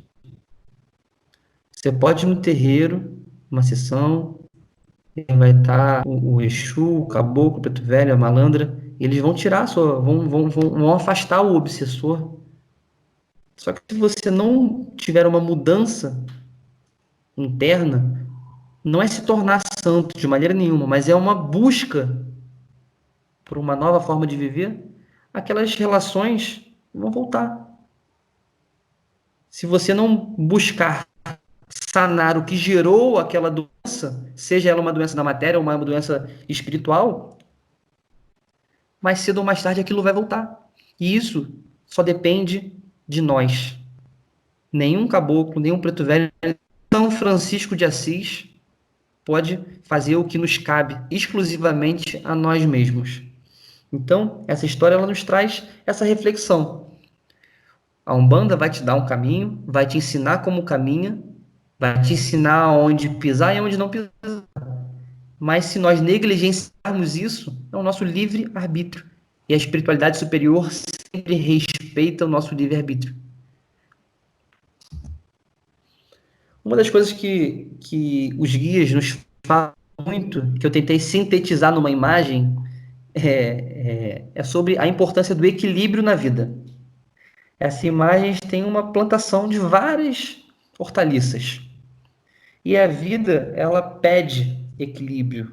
Você 1.72 1.90
pode 1.90 2.26
ir 2.26 2.28
no 2.28 2.40
terreiro, 2.40 3.18
uma 3.50 3.62
sessão, 3.62 4.40
vai 5.36 5.50
estar 5.50 6.06
o, 6.06 6.34
o 6.34 6.40
Exu, 6.40 7.02
o 7.02 7.06
Caboclo, 7.06 7.58
o 7.58 7.62
Preto 7.62 7.82
Velho, 7.82 8.12
a 8.12 8.16
Malandra, 8.16 8.78
eles 8.98 9.20
vão 9.20 9.34
tirar 9.34 9.66
sua, 9.66 10.00
vão, 10.00 10.28
vão, 10.28 10.50
vão, 10.50 10.70
vão 10.70 10.94
afastar 10.94 11.40
o 11.40 11.54
obsessor. 11.54 12.38
Só 13.56 13.72
que 13.72 13.80
se 13.90 13.98
você 13.98 14.30
não 14.30 14.92
tiver 14.96 15.26
uma 15.26 15.40
mudança 15.40 16.24
interna, 17.36 18.26
não 18.84 19.02
é 19.02 19.06
se 19.06 19.22
tornar 19.22 19.62
santo 19.82 20.16
de 20.18 20.26
maneira 20.26 20.54
nenhuma, 20.54 20.86
mas 20.86 21.08
é 21.08 21.14
uma 21.14 21.34
busca 21.34 22.26
por 23.50 23.58
uma 23.58 23.74
nova 23.74 24.00
forma 24.00 24.28
de 24.28 24.36
viver, 24.36 24.80
aquelas 25.34 25.74
relações 25.74 26.64
vão 26.94 27.10
voltar. 27.10 27.68
Se 29.50 29.66
você 29.66 29.92
não 29.92 30.16
buscar 30.38 31.04
sanar 31.92 32.38
o 32.38 32.44
que 32.44 32.56
gerou 32.56 33.18
aquela 33.18 33.50
doença, 33.50 34.24
seja 34.36 34.70
ela 34.70 34.80
uma 34.80 34.92
doença 34.92 35.16
da 35.16 35.24
matéria 35.24 35.58
ou 35.58 35.64
uma 35.64 35.76
doença 35.76 36.30
espiritual, 36.48 37.38
mais 39.00 39.18
cedo 39.18 39.38
ou 39.38 39.44
mais 39.44 39.60
tarde 39.60 39.80
aquilo 39.80 40.00
vai 40.00 40.12
voltar. 40.12 40.70
E 40.98 41.16
isso 41.16 41.52
só 41.86 42.04
depende 42.04 42.72
de 43.08 43.20
nós. 43.20 43.76
Nenhum 44.72 45.08
caboclo, 45.08 45.60
nenhum 45.60 45.80
preto 45.80 46.04
velho, 46.04 46.30
São 46.92 47.10
Francisco 47.10 47.74
de 47.74 47.84
Assis 47.84 48.48
pode 49.24 49.58
fazer 49.82 50.14
o 50.14 50.24
que 50.24 50.38
nos 50.38 50.56
cabe 50.56 50.96
exclusivamente 51.10 52.20
a 52.22 52.32
nós 52.32 52.64
mesmos. 52.64 53.28
Então, 53.92 54.44
essa 54.46 54.66
história 54.66 54.94
ela 54.94 55.06
nos 55.06 55.24
traz 55.24 55.64
essa 55.84 56.04
reflexão. 56.04 56.90
A 58.06 58.14
Umbanda 58.14 58.56
vai 58.56 58.70
te 58.70 58.82
dar 58.82 58.94
um 58.94 59.06
caminho, 59.06 59.62
vai 59.66 59.86
te 59.86 59.98
ensinar 59.98 60.38
como 60.38 60.64
caminha, 60.64 61.22
vai 61.78 62.00
te 62.00 62.12
ensinar 62.12 62.72
onde 62.72 63.08
pisar 63.08 63.54
e 63.56 63.60
onde 63.60 63.76
não 63.76 63.88
pisar. 63.88 64.10
Mas 65.38 65.66
se 65.66 65.78
nós 65.78 66.00
negligenciarmos 66.00 67.16
isso, 67.16 67.56
é 67.72 67.76
o 67.76 67.82
nosso 67.82 68.04
livre 68.04 68.50
arbítrio. 68.54 69.06
E 69.48 69.54
a 69.54 69.56
espiritualidade 69.56 70.18
superior 70.18 70.70
sempre 70.70 71.34
respeita 71.34 72.24
o 72.24 72.28
nosso 72.28 72.54
livre 72.54 72.76
arbítrio. 72.76 73.14
Uma 76.64 76.76
das 76.76 76.90
coisas 76.90 77.10
que, 77.10 77.70
que 77.80 78.34
os 78.38 78.54
guias 78.54 78.92
nos 78.92 79.18
falam 79.44 79.72
muito, 80.04 80.52
que 80.60 80.66
eu 80.66 80.70
tentei 80.70 81.00
sintetizar 81.00 81.74
numa 81.74 81.90
imagem, 81.90 82.54
é, 83.14 83.22
é, 83.24 84.24
é 84.34 84.42
sobre 84.42 84.78
a 84.78 84.86
importância 84.86 85.34
do 85.34 85.44
equilíbrio 85.44 86.02
na 86.02 86.14
vida. 86.14 86.52
Essa 87.58 87.86
imagem 87.86 88.34
tem 88.48 88.64
uma 88.64 88.92
plantação 88.92 89.48
de 89.48 89.58
várias 89.58 90.38
hortaliças. 90.78 91.60
E 92.64 92.76
a 92.76 92.86
vida, 92.86 93.52
ela 93.54 93.82
pede 93.82 94.58
equilíbrio. 94.78 95.52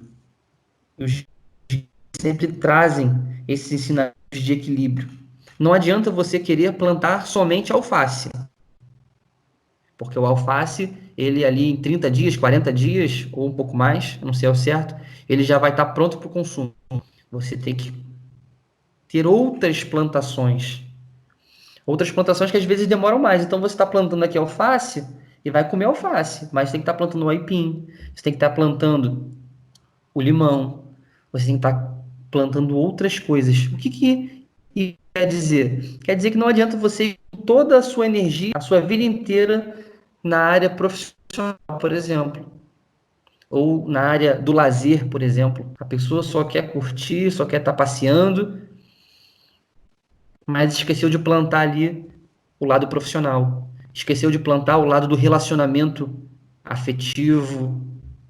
Os 0.98 1.26
sempre 2.20 2.48
trazem 2.48 3.12
esses 3.48 3.72
ensinamentos 3.72 4.16
de 4.32 4.54
equilíbrio. 4.54 5.10
Não 5.60 5.74
adianta 5.74 6.12
você 6.12 6.40
querer 6.40 6.74
plantar 6.74 7.28
somente 7.28 7.72
alface. 7.72 8.30
Porque 9.98 10.18
o 10.18 10.26
alface, 10.26 10.94
ele 11.18 11.44
ali 11.44 11.70
em 11.70 11.76
30 11.76 12.12
dias, 12.12 12.38
40 12.38 12.72
dias, 12.72 13.28
ou 13.32 13.48
um 13.48 13.54
pouco 13.54 13.76
mais, 13.76 14.20
não 14.22 14.34
sei 14.34 14.48
ao 14.48 14.56
certo, 14.56 14.96
ele 15.28 15.44
já 15.44 15.58
vai 15.58 15.72
estar 15.72 15.86
pronto 15.88 16.18
para 16.18 16.28
o 16.28 16.32
consumo. 16.32 16.74
Você 17.32 17.58
tem 17.58 17.76
que 17.76 17.94
ter 19.08 19.26
outras 19.28 19.84
plantações. 19.84 20.84
Outras 21.86 22.12
plantações 22.12 22.52
que 22.52 22.58
às 22.58 22.66
vezes 22.66 22.88
demoram 22.88 23.20
mais. 23.20 23.44
Então 23.44 23.60
você 23.60 23.74
está 23.74 23.86
plantando 23.86 24.24
aqui 24.24 24.38
alface, 24.38 25.06
e 25.48 25.50
vai 25.50 25.68
comer 25.68 25.86
alface, 25.86 26.50
mas 26.52 26.72
tem 26.72 26.82
que 26.82 26.84
estar 26.84 26.92
tá 26.92 26.98
plantando 26.98 27.24
o 27.24 27.30
aipim, 27.30 27.88
você 28.14 28.22
tem 28.22 28.34
que 28.34 28.38
estar 28.38 28.50
tá 28.50 28.56
plantando 28.56 29.32
o 30.14 30.22
limão, 30.22 30.84
você 31.32 31.46
tem 31.46 31.56
que 31.58 31.66
estar 31.66 31.74
tá 31.74 31.94
plantando 32.30 32.76
outras 32.76 33.18
coisas. 33.18 33.68
O 33.68 33.78
que, 33.78 33.90
que 33.90 34.46
quer 35.14 35.26
dizer? 35.26 36.00
Quer 36.04 36.16
dizer 36.16 36.32
que 36.32 36.38
não 36.38 36.48
adianta 36.48 36.76
você 36.76 37.18
toda 37.46 37.78
a 37.78 37.82
sua 37.82 38.06
energia, 38.08 38.52
a 38.56 38.60
sua 38.60 38.82
vida 38.82 39.04
inteira 39.04 39.86
na 40.22 40.40
área 40.40 40.70
profissional, 40.70 41.58
por 41.80 41.94
exemplo, 41.94 42.46
ou 43.50 43.88
na 43.88 44.02
área 44.02 44.36
do 44.40 44.52
lazer, 44.52 45.08
por 45.08 45.22
exemplo. 45.22 45.72
A 45.80 45.86
pessoa 45.86 46.24
só 46.24 46.44
quer 46.44 46.72
curtir, 46.72 47.32
só 47.32 47.46
quer 47.46 47.58
estar 47.58 47.72
tá 47.72 47.78
passeando, 47.78 48.62
mas 50.46 50.74
esqueceu 50.74 51.10
de 51.10 51.20
plantar 51.20 51.62
ali 51.62 52.10
o 52.60 52.66
lado 52.66 52.88
profissional 52.88 53.68
esqueceu 53.98 54.30
de 54.30 54.38
plantar 54.38 54.78
o 54.78 54.86
lado 54.86 55.08
do 55.08 55.16
relacionamento 55.16 56.08
afetivo, 56.64 57.82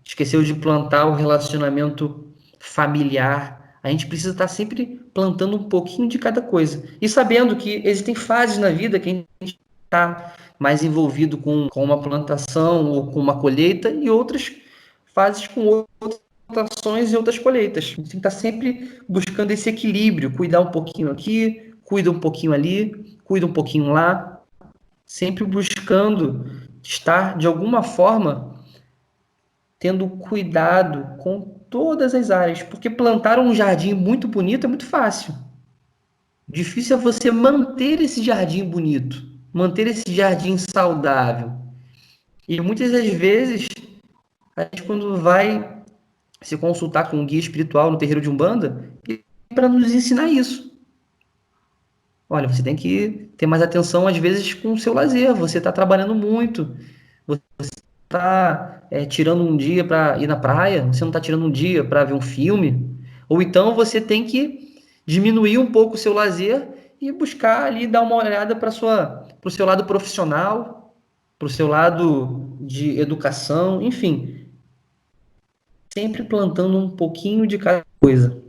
esqueceu 0.01 0.41
de 0.41 0.53
plantar 0.53 1.06
o 1.08 1.13
relacionamento 1.13 2.25
familiar. 2.58 3.75
A 3.84 3.89
gente 3.89 4.08
precisa 4.08 4.32
estar 4.32 4.47
sempre 4.47 5.01
plantando 5.13 5.58
um 5.58 5.63
pouquinho 5.63 6.08
de 6.08 6.17
cada 6.17 6.41
coisa. 6.41 6.86
E 7.01 7.10
sabendo 7.10 7.58
que 7.58 7.82
existem 7.84 8.15
fases 8.15 8.58
na 8.58 8.69
vida 8.69 8.97
que 8.97 9.10
a 9.10 9.13
gente 9.13 9.60
está 9.84 10.34
mais 10.58 10.84
envolvido 10.84 11.38
com, 11.38 11.67
com 11.67 11.84
uma 11.84 12.01
plantação 12.01 12.89
ou 12.89 13.12
com 13.12 13.19
uma 13.19 13.38
colheita 13.38 13.89
e 13.89 14.10
outras 14.10 14.49
fases 15.17 15.47
com 15.47 15.65
outras 15.65 16.21
plantações 16.47 17.12
e 17.12 17.17
outras 17.17 17.39
colheitas. 17.39 17.86
Gente 17.86 18.12
tem 18.12 18.21
que 18.21 18.27
estar 18.27 18.30
sempre 18.30 19.01
buscando 19.10 19.49
esse 19.49 19.67
equilíbrio, 19.67 20.32
cuidar 20.32 20.62
um 20.62 20.69
pouquinho 20.69 21.10
aqui, 21.10 21.73
cuida 21.84 22.12
um 22.12 22.19
pouquinho 22.19 22.53
ali, 22.53 23.17
cuida 23.23 23.47
um 23.47 23.51
pouquinho 23.51 23.91
lá, 23.91 24.43
sempre 25.08 25.43
buscando 25.43 26.45
estar 26.84 27.36
de 27.36 27.47
alguma 27.47 27.82
forma 27.82 28.63
tendo 29.80 30.08
cuidado 30.08 31.17
com 31.17 31.41
todas 31.67 32.13
as 32.13 32.30
áreas, 32.30 32.62
porque 32.62 32.88
plantar 32.88 33.39
um 33.39 33.56
jardim 33.56 33.95
muito 33.95 34.27
bonito 34.27 34.65
é 34.65 34.67
muito 34.67 34.86
fácil. 34.86 35.34
Difícil 36.47 36.95
é 36.95 36.99
você 36.99 37.32
manter 37.32 37.99
esse 38.01 38.23
jardim 38.23 38.63
bonito, 38.63 39.23
manter 39.51 39.88
esse 39.88 40.13
jardim 40.13 40.60
saudável. 40.60 41.53
E 42.47 42.62
muitas 42.62 42.91
das 42.91 43.08
vezes, 43.08 43.67
a 44.58 44.63
gente 44.63 44.84
quando 44.84 45.15
vai 45.17 45.84
se 46.41 46.58
consultar 46.58 47.10
com 47.10 47.17
um 47.17 47.26
guia 47.26 47.39
espiritual 47.39 47.91
no 47.91 47.98
terreiro 47.98 48.20
de 48.20 48.30
Umbanda, 48.30 48.91
para 49.54 49.70
nos 49.70 49.93
ensinar 49.93 50.28
isso. 50.28 50.76
Olha, 52.30 52.48
você 52.48 52.62
tem 52.62 52.76
que 52.76 53.32
ter 53.38 53.46
mais 53.46 53.62
atenção, 53.62 54.08
às 54.08 54.17
vezes, 54.17 54.54
com 54.54 54.74
o 54.74 54.78
seu 54.78 54.93
lazer. 54.93 55.34
Você 55.34 55.60
está 55.60 55.72
trabalhando 55.72 56.13
muito. 56.13 56.76
Você 57.26 57.70
está 58.04 58.82
é, 58.91 59.06
tirando 59.06 59.43
um 59.43 59.56
dia 59.56 59.84
para 59.84 60.17
ir 60.17 60.28
na 60.28 60.36
praia. 60.36 60.86
Você 60.88 61.02
não 61.02 61.10
está 61.10 61.22
tirando 61.22 61.46
um 61.46 61.52
dia 61.52 61.84
para 61.84 62.04
ver 62.04 62.13
um 62.13 62.22
filme. 62.22 62.98
Ou 63.30 63.41
então 63.41 63.74
você 63.76 64.02
tem 64.02 64.26
que 64.26 64.84
diminuir 65.06 65.58
um 65.58 65.72
pouco 65.72 65.96
o 65.96 65.98
seu 65.98 66.13
lazer 66.13 66.67
e 67.00 67.12
buscar 67.12 67.63
ali 67.65 67.88
dar 67.88 68.02
uma 68.02 68.15
olhada 68.15 68.56
para 68.56 68.70
o 68.70 69.50
seu 69.50 69.65
lado 69.65 69.86
profissional, 69.86 70.96
para 71.39 71.46
o 71.46 71.50
seu 71.50 71.67
lado 71.67 72.58
de 72.60 73.00
educação, 73.00 73.82
enfim. 73.82 74.46
Sempre 75.97 76.21
plantando 76.21 76.77
um 76.77 76.91
pouquinho 76.91 77.47
de 77.47 77.57
cada 77.57 77.83
coisa. 77.99 78.39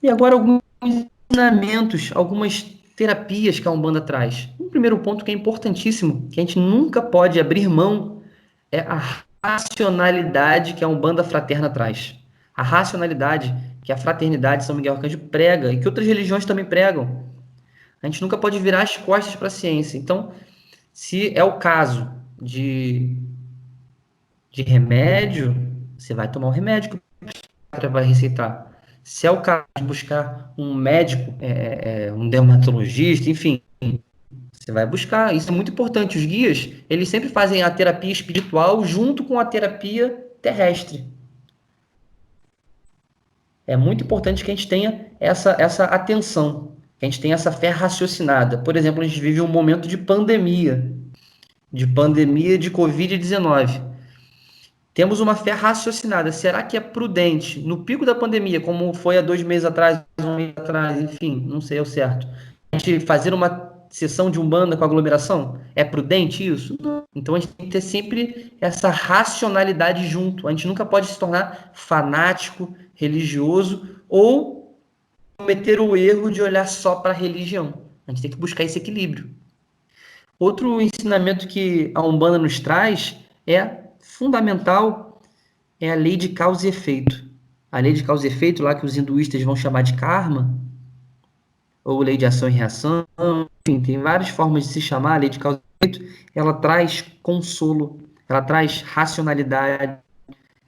E 0.00 0.08
agora 0.08 0.36
alguns 0.36 0.60
ensinamentos, 0.80 2.12
algumas 2.14 2.62
terapias 2.94 3.58
que 3.58 3.66
a 3.66 3.72
Umbanda 3.72 4.00
traz. 4.00 4.48
Um 4.60 4.68
primeiro 4.68 5.00
ponto 5.00 5.24
que 5.24 5.32
é 5.32 5.34
importantíssimo, 5.34 6.28
que 6.30 6.38
a 6.38 6.44
gente 6.44 6.60
nunca 6.60 7.02
pode 7.02 7.40
abrir 7.40 7.68
mão, 7.68 8.22
é 8.70 8.78
a 8.78 9.24
racionalidade 9.42 10.74
que 10.74 10.84
a 10.84 10.88
Umbanda 10.88 11.24
fraterna 11.24 11.68
traz. 11.68 12.14
A 12.54 12.62
racionalidade 12.62 13.52
que 13.82 13.90
a 13.90 13.96
fraternidade 13.96 14.64
São 14.64 14.76
Miguel 14.76 14.94
Arcanjo 14.94 15.18
prega 15.18 15.72
e 15.72 15.80
que 15.80 15.88
outras 15.88 16.06
religiões 16.06 16.44
também 16.44 16.64
pregam. 16.64 17.24
A 18.00 18.06
gente 18.06 18.22
nunca 18.22 18.38
pode 18.38 18.60
virar 18.60 18.82
as 18.82 18.96
costas 18.96 19.34
para 19.34 19.48
a 19.48 19.50
ciência. 19.50 19.98
Então, 19.98 20.30
se 20.92 21.36
é 21.36 21.42
o 21.42 21.58
caso 21.58 22.08
de, 22.40 23.16
de 24.50 24.62
remédio, 24.62 25.54
você 25.96 26.14
vai 26.14 26.30
tomar 26.30 26.48
o 26.48 26.50
remédio 26.50 26.90
que 26.90 26.96
o 26.96 27.90
vai 27.90 28.04
receitar. 28.04 28.68
Se 29.02 29.26
é 29.26 29.30
o 29.30 29.40
caso 29.40 29.64
de 29.76 29.84
buscar 29.84 30.52
um 30.56 30.74
médico, 30.74 31.34
é, 31.40 32.06
é, 32.08 32.12
um 32.12 32.28
dermatologista, 32.28 33.30
enfim, 33.30 33.62
você 34.68 34.72
vai 34.72 34.86
buscar. 34.86 35.34
Isso 35.34 35.48
é 35.48 35.52
muito 35.52 35.72
importante. 35.72 36.18
Os 36.18 36.24
guias, 36.26 36.68
eles 36.90 37.08
sempre 37.08 37.28
fazem 37.30 37.62
a 37.62 37.70
terapia 37.70 38.12
espiritual 38.12 38.84
junto 38.84 39.24
com 39.24 39.38
a 39.38 39.44
terapia 39.44 40.10
terrestre. 40.42 41.06
É 43.66 43.76
muito 43.76 44.04
importante 44.04 44.44
que 44.44 44.50
a 44.50 44.54
gente 44.54 44.68
tenha 44.68 45.06
essa, 45.20 45.56
essa 45.58 45.84
atenção, 45.84 46.76
que 46.98 47.06
a 47.06 47.08
gente 47.08 47.20
tenha 47.20 47.34
essa 47.34 47.52
fé 47.52 47.68
raciocinada. 47.70 48.58
Por 48.58 48.76
exemplo, 48.76 49.02
a 49.02 49.06
gente 49.06 49.20
vive 49.20 49.40
um 49.40 49.48
momento 49.48 49.88
de 49.88 49.96
pandemia, 49.96 50.92
de 51.72 51.86
pandemia 51.86 52.58
de 52.58 52.70
Covid-19. 52.70 53.87
Temos 54.98 55.20
uma 55.20 55.36
fé 55.36 55.52
raciocinada. 55.52 56.32
Será 56.32 56.60
que 56.60 56.76
é 56.76 56.80
prudente, 56.80 57.60
no 57.60 57.84
pico 57.84 58.04
da 58.04 58.16
pandemia, 58.16 58.60
como 58.60 58.92
foi 58.92 59.16
há 59.16 59.20
dois 59.20 59.40
meses 59.44 59.64
atrás, 59.64 60.02
um 60.20 60.34
mês 60.34 60.54
atrás, 60.56 61.00
enfim, 61.00 61.40
não 61.46 61.60
sei 61.60 61.78
o 61.78 61.86
certo, 61.86 62.26
a 62.72 62.76
gente 62.76 62.98
fazer 63.06 63.32
uma 63.32 63.76
sessão 63.88 64.28
de 64.28 64.40
umbanda 64.40 64.76
com 64.76 64.82
aglomeração? 64.82 65.60
É 65.76 65.84
prudente 65.84 66.44
isso? 66.44 66.76
Então 67.14 67.36
a 67.36 67.38
gente 67.38 67.52
tem 67.52 67.66
que 67.66 67.72
ter 67.72 67.80
sempre 67.80 68.52
essa 68.60 68.90
racionalidade 68.90 70.04
junto. 70.08 70.48
A 70.48 70.50
gente 70.50 70.66
nunca 70.66 70.84
pode 70.84 71.06
se 71.06 71.16
tornar 71.16 71.70
fanático, 71.74 72.74
religioso 72.92 73.86
ou 74.08 74.76
cometer 75.36 75.80
o 75.80 75.96
erro 75.96 76.28
de 76.28 76.42
olhar 76.42 76.66
só 76.66 76.96
para 76.96 77.12
a 77.12 77.16
religião. 77.16 77.82
A 78.04 78.10
gente 78.10 78.22
tem 78.22 78.30
que 78.32 78.36
buscar 78.36 78.64
esse 78.64 78.80
equilíbrio. 78.80 79.30
Outro 80.40 80.80
ensinamento 80.82 81.46
que 81.46 81.92
a 81.94 82.02
Umbanda 82.02 82.36
nos 82.36 82.58
traz 82.58 83.16
é 83.46 83.86
fundamental 84.00 85.20
é 85.80 85.90
a 85.92 85.94
lei 85.94 86.16
de 86.16 86.30
causa 86.30 86.66
e 86.66 86.70
efeito. 86.70 87.28
A 87.70 87.78
lei 87.80 87.92
de 87.92 88.02
causa 88.02 88.26
e 88.26 88.30
efeito, 88.30 88.62
lá 88.62 88.74
que 88.74 88.86
os 88.86 88.96
hinduístas 88.96 89.42
vão 89.42 89.54
chamar 89.54 89.82
de 89.82 89.94
karma, 89.94 90.58
ou 91.84 92.02
lei 92.02 92.16
de 92.16 92.26
ação 92.26 92.48
e 92.48 92.52
reação, 92.52 93.06
enfim, 93.66 93.80
tem 93.80 93.98
várias 94.00 94.28
formas 94.28 94.66
de 94.66 94.72
se 94.72 94.80
chamar 94.80 95.14
a 95.14 95.18
lei 95.18 95.28
de 95.28 95.38
causa 95.38 95.60
e 95.80 95.86
efeito. 95.86 96.04
Ela 96.34 96.52
traz 96.54 97.04
consolo, 97.22 97.98
ela 98.28 98.42
traz 98.42 98.82
racionalidade, 98.82 99.98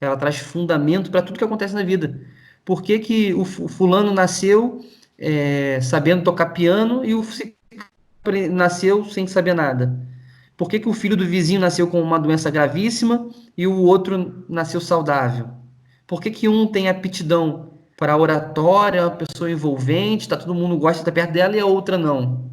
ela 0.01 0.17
traz 0.17 0.39
fundamento 0.39 1.11
para 1.11 1.23
tudo 1.23 1.39
que 1.39 1.45
acontece 1.45 1.75
na 1.75 1.83
vida. 1.83 2.21
Por 2.65 2.83
que, 2.83 2.99
que 2.99 3.35
o 3.35 3.45
fulano 3.45 4.13
nasceu 4.13 4.85
é, 5.19 5.81
sabendo 5.81 6.23
tocar 6.23 6.47
piano 6.47 7.05
e 7.05 7.15
o 7.15 7.25
nasceu 8.51 9.05
sem 9.05 9.27
saber 9.27 9.55
nada? 9.55 10.10
Por 10.61 10.69
que, 10.69 10.79
que 10.79 10.91
o 10.91 10.93
filho 10.93 11.17
do 11.17 11.25
vizinho 11.25 11.59
nasceu 11.59 11.89
com 11.89 12.03
uma 12.03 12.19
doença 12.19 12.51
gravíssima 12.51 13.31
e 13.57 13.67
o 13.67 13.81
outro 13.81 14.45
nasceu 14.47 14.79
saudável? 14.79 15.49
Por 16.07 16.21
que, 16.21 16.31
que 16.31 16.51
um 16.51 16.67
tem 16.67 16.87
aptidão 16.87 17.71
para 17.97 18.15
oratória, 18.15 19.09
uma 19.09 19.17
pessoa 19.17 19.51
envolvente, 19.51 20.29
tá, 20.29 20.37
todo 20.37 20.55
mundo 20.55 20.77
gosta 20.77 20.97
de 20.97 21.01
estar 21.01 21.13
perto 21.13 21.33
dela 21.33 21.57
e 21.57 21.61
a 21.61 21.65
outra 21.65 21.97
não? 21.97 22.51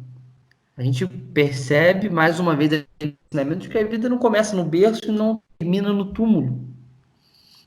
A 0.74 0.82
gente 0.82 1.06
percebe, 1.06 2.08
mais 2.08 2.40
uma 2.40 2.56
vez, 2.56 2.86
que 2.98 3.78
a 3.78 3.84
vida 3.84 4.08
não 4.08 4.16
começa 4.16 4.56
no 4.56 4.64
berço 4.64 5.02
e 5.06 5.12
não 5.12 5.42
termina 5.58 5.92
no 5.92 6.06
túmulo. 6.06 6.66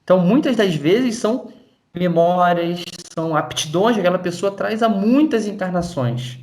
Então, 0.04 0.17
muitas 0.17 0.56
das 0.56 0.73
vezes 0.73 1.17
são 1.17 1.54
memórias, 1.93 2.84
são 3.13 3.38
aptidões 3.38 3.93
que 3.93 3.99
aquela 3.99 4.17
pessoa 4.17 4.51
traz 4.51 4.82
a 4.82 4.89
muitas 4.89 5.45
encarnações. 5.45 6.39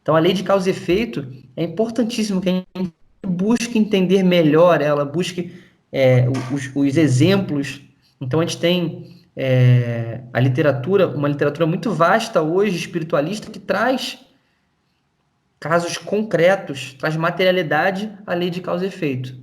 Então, 0.00 0.16
a 0.16 0.18
lei 0.18 0.32
de 0.32 0.42
causa 0.42 0.70
e 0.70 0.72
efeito 0.72 1.43
é 1.56 1.64
importantíssimo 1.64 2.40
que 2.40 2.48
a 2.48 2.52
gente 2.52 2.92
busque 3.26 3.78
entender 3.78 4.22
melhor 4.22 4.80
ela, 4.80 5.04
busque 5.04 5.54
é, 5.92 6.26
os, 6.52 6.70
os, 6.74 6.96
exemplos. 6.96 7.80
Então, 8.20 8.40
a 8.40 8.44
gente 8.44 8.58
tem 8.58 9.24
é, 9.36 10.20
a 10.32 10.40
literatura, 10.40 11.08
uma 11.08 11.28
literatura 11.28 11.66
muito 11.66 11.90
vasta 11.92 12.42
hoje, 12.42 12.76
espiritualista, 12.76 13.50
que 13.50 13.58
traz 13.58 14.18
casos 15.60 15.96
concretos, 15.96 16.94
traz 16.94 17.16
materialidade 17.16 18.12
à 18.26 18.34
lei 18.34 18.50
de 18.50 18.60
causa 18.60 18.84
e 18.84 18.88
efeito, 18.88 19.34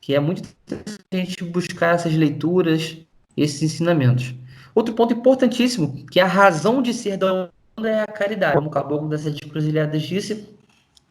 que 0.00 0.14
é 0.14 0.20
muito 0.20 0.42
interessante 0.64 1.04
a 1.12 1.16
gente 1.16 1.44
buscar 1.44 1.96
essas 1.96 2.14
leituras, 2.14 2.96
esses 3.36 3.62
ensinamentos. 3.62 4.34
Outro 4.74 4.94
ponto 4.94 5.12
importantíssimo, 5.12 6.06
que 6.06 6.20
é 6.20 6.22
a 6.22 6.26
razão 6.26 6.80
de 6.80 6.94
ser 6.94 7.16
da 7.16 7.32
Umbanda 7.32 7.90
é 7.90 8.02
a 8.02 8.06
caridade. 8.06 8.54
Como 8.54 8.68
o 8.68 8.70
Caboclo 8.70 9.08
das 9.08 9.22
Sete 9.22 9.46
Cruzilhadas 9.46 10.02
disse, 10.02 10.48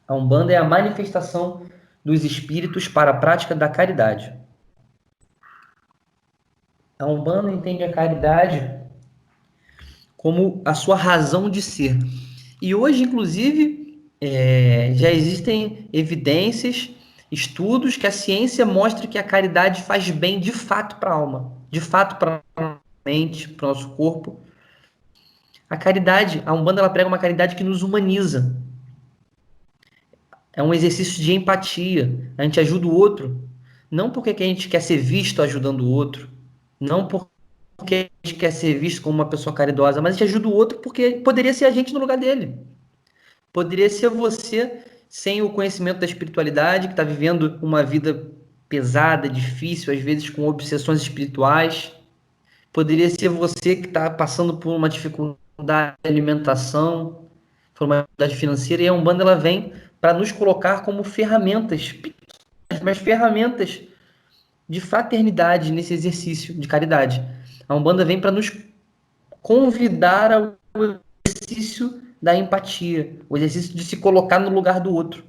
a 0.07 0.13
Umbanda 0.13 0.53
é 0.53 0.57
a 0.57 0.63
manifestação 0.63 1.65
dos 2.03 2.23
espíritos 2.23 2.87
para 2.87 3.11
a 3.11 3.15
prática 3.15 3.55
da 3.55 3.67
caridade. 3.67 4.33
A 6.99 7.05
Umbanda 7.05 7.51
entende 7.51 7.83
a 7.83 7.91
caridade 7.91 8.69
como 10.15 10.61
a 10.63 10.73
sua 10.73 10.95
razão 10.95 11.49
de 11.49 11.61
ser. 11.61 11.97
E 12.61 12.73
hoje, 12.73 13.03
inclusive, 13.03 14.01
é, 14.21 14.93
já 14.95 15.11
existem 15.11 15.89
evidências, 15.91 16.89
estudos 17.31 17.97
que 17.97 18.07
a 18.07 18.11
ciência 18.11 18.65
mostra 18.65 19.07
que 19.07 19.17
a 19.17 19.23
caridade 19.23 19.83
faz 19.83 20.09
bem 20.09 20.39
de 20.39 20.51
fato 20.51 20.97
para 20.97 21.11
a 21.11 21.13
alma, 21.13 21.51
de 21.69 21.81
fato 21.81 22.17
para 22.17 22.41
a 22.55 22.77
mente, 23.03 23.49
para 23.49 23.65
o 23.65 23.69
nosso 23.69 23.89
corpo 23.89 24.39
a 25.69 25.75
caridade, 25.75 26.43
a 26.45 26.53
Umbanda 26.53 26.79
ela 26.79 26.89
prega 26.89 27.07
uma 27.07 27.17
caridade 27.17 27.55
que 27.55 27.63
nos 27.63 27.81
humaniza. 27.81 28.55
É 30.55 30.63
um 30.63 30.73
exercício 30.73 31.21
de 31.21 31.33
empatia. 31.33 32.31
A 32.37 32.43
gente 32.43 32.59
ajuda 32.59 32.87
o 32.87 32.93
outro, 32.93 33.49
não 33.91 34.09
porque 34.09 34.31
a 34.31 34.47
gente 34.47 34.69
quer 34.69 34.79
ser 34.79 34.97
visto 34.97 35.41
ajudando 35.41 35.81
o 35.81 35.89
outro, 35.89 36.29
não 36.79 37.07
porque 37.07 38.09
a 38.23 38.27
gente 38.27 38.39
quer 38.39 38.51
ser 38.51 38.79
visto 38.79 39.01
como 39.01 39.15
uma 39.15 39.29
pessoa 39.29 39.53
caridosa, 39.53 40.01
mas 40.01 40.15
a 40.15 40.17
gente 40.17 40.29
ajuda 40.29 40.47
o 40.47 40.53
outro 40.53 40.79
porque 40.79 41.11
poderia 41.23 41.53
ser 41.53 41.65
a 41.65 41.71
gente 41.71 41.93
no 41.93 41.99
lugar 41.99 42.17
dele. 42.17 42.57
Poderia 43.51 43.89
ser 43.89 44.09
você 44.09 44.83
sem 45.09 45.41
o 45.41 45.49
conhecimento 45.49 45.99
da 45.99 46.05
espiritualidade, 46.05 46.87
que 46.87 46.93
está 46.93 47.03
vivendo 47.03 47.59
uma 47.61 47.83
vida 47.83 48.29
pesada, 48.67 49.29
difícil, 49.29 49.93
às 49.93 49.99
vezes 49.99 50.29
com 50.29 50.47
obsessões 50.47 51.01
espirituais. 51.01 51.93
Poderia 52.73 53.09
ser 53.09 53.29
você 53.29 53.75
que 53.75 53.87
está 53.87 54.09
passando 54.09 54.57
por 54.57 54.75
uma 54.75 54.89
dificuldade 54.89 55.37
da 55.63 55.95
alimentação, 56.03 57.29
formalidade 57.73 58.35
financeira, 58.35 58.83
e 58.83 58.87
a 58.87 58.93
Umbanda 58.93 59.23
ela 59.23 59.35
vem 59.35 59.71
para 60.05 60.13
nos 60.13 60.31
colocar 60.31 60.83
como 60.83 61.03
ferramentas, 61.03 61.95
mas 62.83 62.99
ferramentas 62.99 63.81
de 64.69 64.79
fraternidade 64.79 65.71
nesse 65.71 65.95
exercício 65.95 66.53
de 66.53 66.67
caridade. 66.67 67.27
A 67.67 67.73
Umbanda 67.73 68.05
vem 68.05 68.21
para 68.21 68.29
nos 68.29 68.55
convidar 69.41 70.31
ao 70.31 70.53
exercício 71.25 72.03
da 72.21 72.35
empatia, 72.35 73.17
o 73.27 73.35
exercício 73.35 73.75
de 73.75 73.83
se 73.83 73.97
colocar 73.97 74.37
no 74.37 74.51
lugar 74.51 74.79
do 74.79 74.93
outro. 74.93 75.23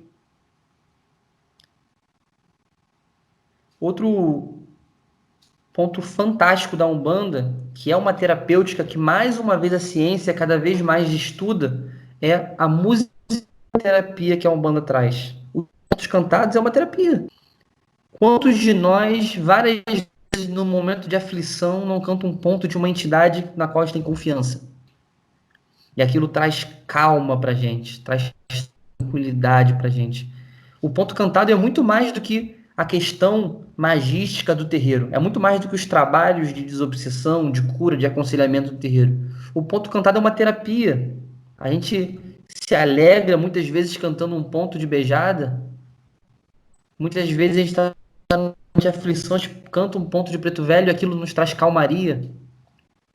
Outro 3.80 4.58
ponto 5.72 6.02
fantástico 6.02 6.76
da 6.76 6.86
Umbanda, 6.86 7.54
que 7.72 7.90
é 7.90 7.96
uma 7.96 8.12
terapêutica 8.12 8.84
que 8.84 8.98
mais 8.98 9.38
uma 9.38 9.56
vez 9.56 9.72
a 9.72 9.80
ciência 9.80 10.34
cada 10.34 10.58
vez 10.58 10.82
mais 10.82 11.08
estuda, 11.08 11.90
é 12.20 12.54
a 12.58 12.68
musicoterapia 13.76 14.36
que 14.36 14.46
a 14.46 14.50
Umbanda 14.50 14.80
traz. 14.80 15.34
Os 15.52 15.66
pontos 15.88 16.06
cantados 16.06 16.56
é 16.56 16.60
uma 16.60 16.70
terapia. 16.70 17.26
Quantos 18.12 18.58
de 18.58 18.72
nós, 18.72 19.36
várias 19.36 19.82
vezes 20.34 20.48
no 20.48 20.64
momento 20.64 21.08
de 21.08 21.16
aflição, 21.16 21.84
não 21.84 22.00
canta 22.00 22.26
um 22.26 22.34
ponto 22.34 22.66
de 22.66 22.76
uma 22.76 22.88
entidade 22.88 23.50
na 23.54 23.68
qual 23.68 23.82
a 23.82 23.86
gente 23.86 23.94
tem 23.94 24.02
confiança? 24.02 24.66
E 25.96 26.02
aquilo 26.02 26.28
traz 26.28 26.66
calma 26.86 27.38
pra 27.38 27.54
gente, 27.54 28.00
traz 28.00 28.32
tranquilidade 28.98 29.74
pra 29.74 29.88
gente. 29.88 30.30
O 30.80 30.90
ponto 30.90 31.14
cantado 31.14 31.52
é 31.52 31.54
muito 31.54 31.82
mais 31.84 32.12
do 32.12 32.20
que 32.20 32.56
a 32.76 32.84
questão 32.84 33.64
magística 33.76 34.54
do 34.54 34.66
terreiro. 34.66 35.08
É 35.10 35.18
muito 35.18 35.40
mais 35.40 35.60
do 35.60 35.68
que 35.68 35.74
os 35.74 35.86
trabalhos 35.86 36.52
de 36.52 36.62
desobsessão, 36.62 37.50
de 37.50 37.62
cura, 37.62 37.96
de 37.96 38.06
aconselhamento 38.06 38.72
do 38.72 38.76
terreiro. 38.76 39.18
O 39.54 39.62
ponto 39.62 39.88
cantado 39.88 40.18
é 40.18 40.20
uma 40.20 40.30
terapia. 40.30 41.16
A 41.58 41.70
gente 41.70 42.20
se 42.48 42.74
alegra 42.74 43.36
muitas 43.36 43.68
vezes 43.68 43.96
cantando 43.96 44.36
um 44.36 44.42
ponto 44.42 44.78
de 44.78 44.86
beijada. 44.86 45.62
Muitas 46.98 47.30
vezes 47.30 47.56
a 47.56 47.60
gente 47.60 47.68
está 47.68 47.94
de 48.78 48.88
aflições, 48.88 49.48
canta 49.70 49.98
um 49.98 50.04
ponto 50.04 50.30
de 50.30 50.38
preto 50.38 50.64
velho 50.64 50.90
aquilo 50.90 51.14
nos 51.14 51.32
traz 51.32 51.54
calmaria. 51.54 52.30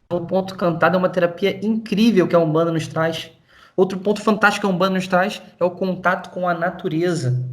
O 0.10 0.22
ponto 0.22 0.56
cantado 0.56 0.96
é 0.96 1.00
uma 1.00 1.10
terapia 1.10 1.66
incrível 1.66 2.28
que 2.28 2.36
a 2.36 2.40
Umbanda 2.40 2.72
nos 2.72 2.88
traz. 2.88 3.32
Outro 3.76 4.00
ponto 4.00 4.22
fantástico 4.22 4.66
que 4.66 4.72
a 4.72 4.76
Umbanda 4.76 4.96
nos 4.96 5.08
traz 5.08 5.42
é 5.60 5.64
o 5.64 5.72
contato 5.72 6.30
com 6.32 6.48
a 6.48 6.54
natureza. 6.54 7.48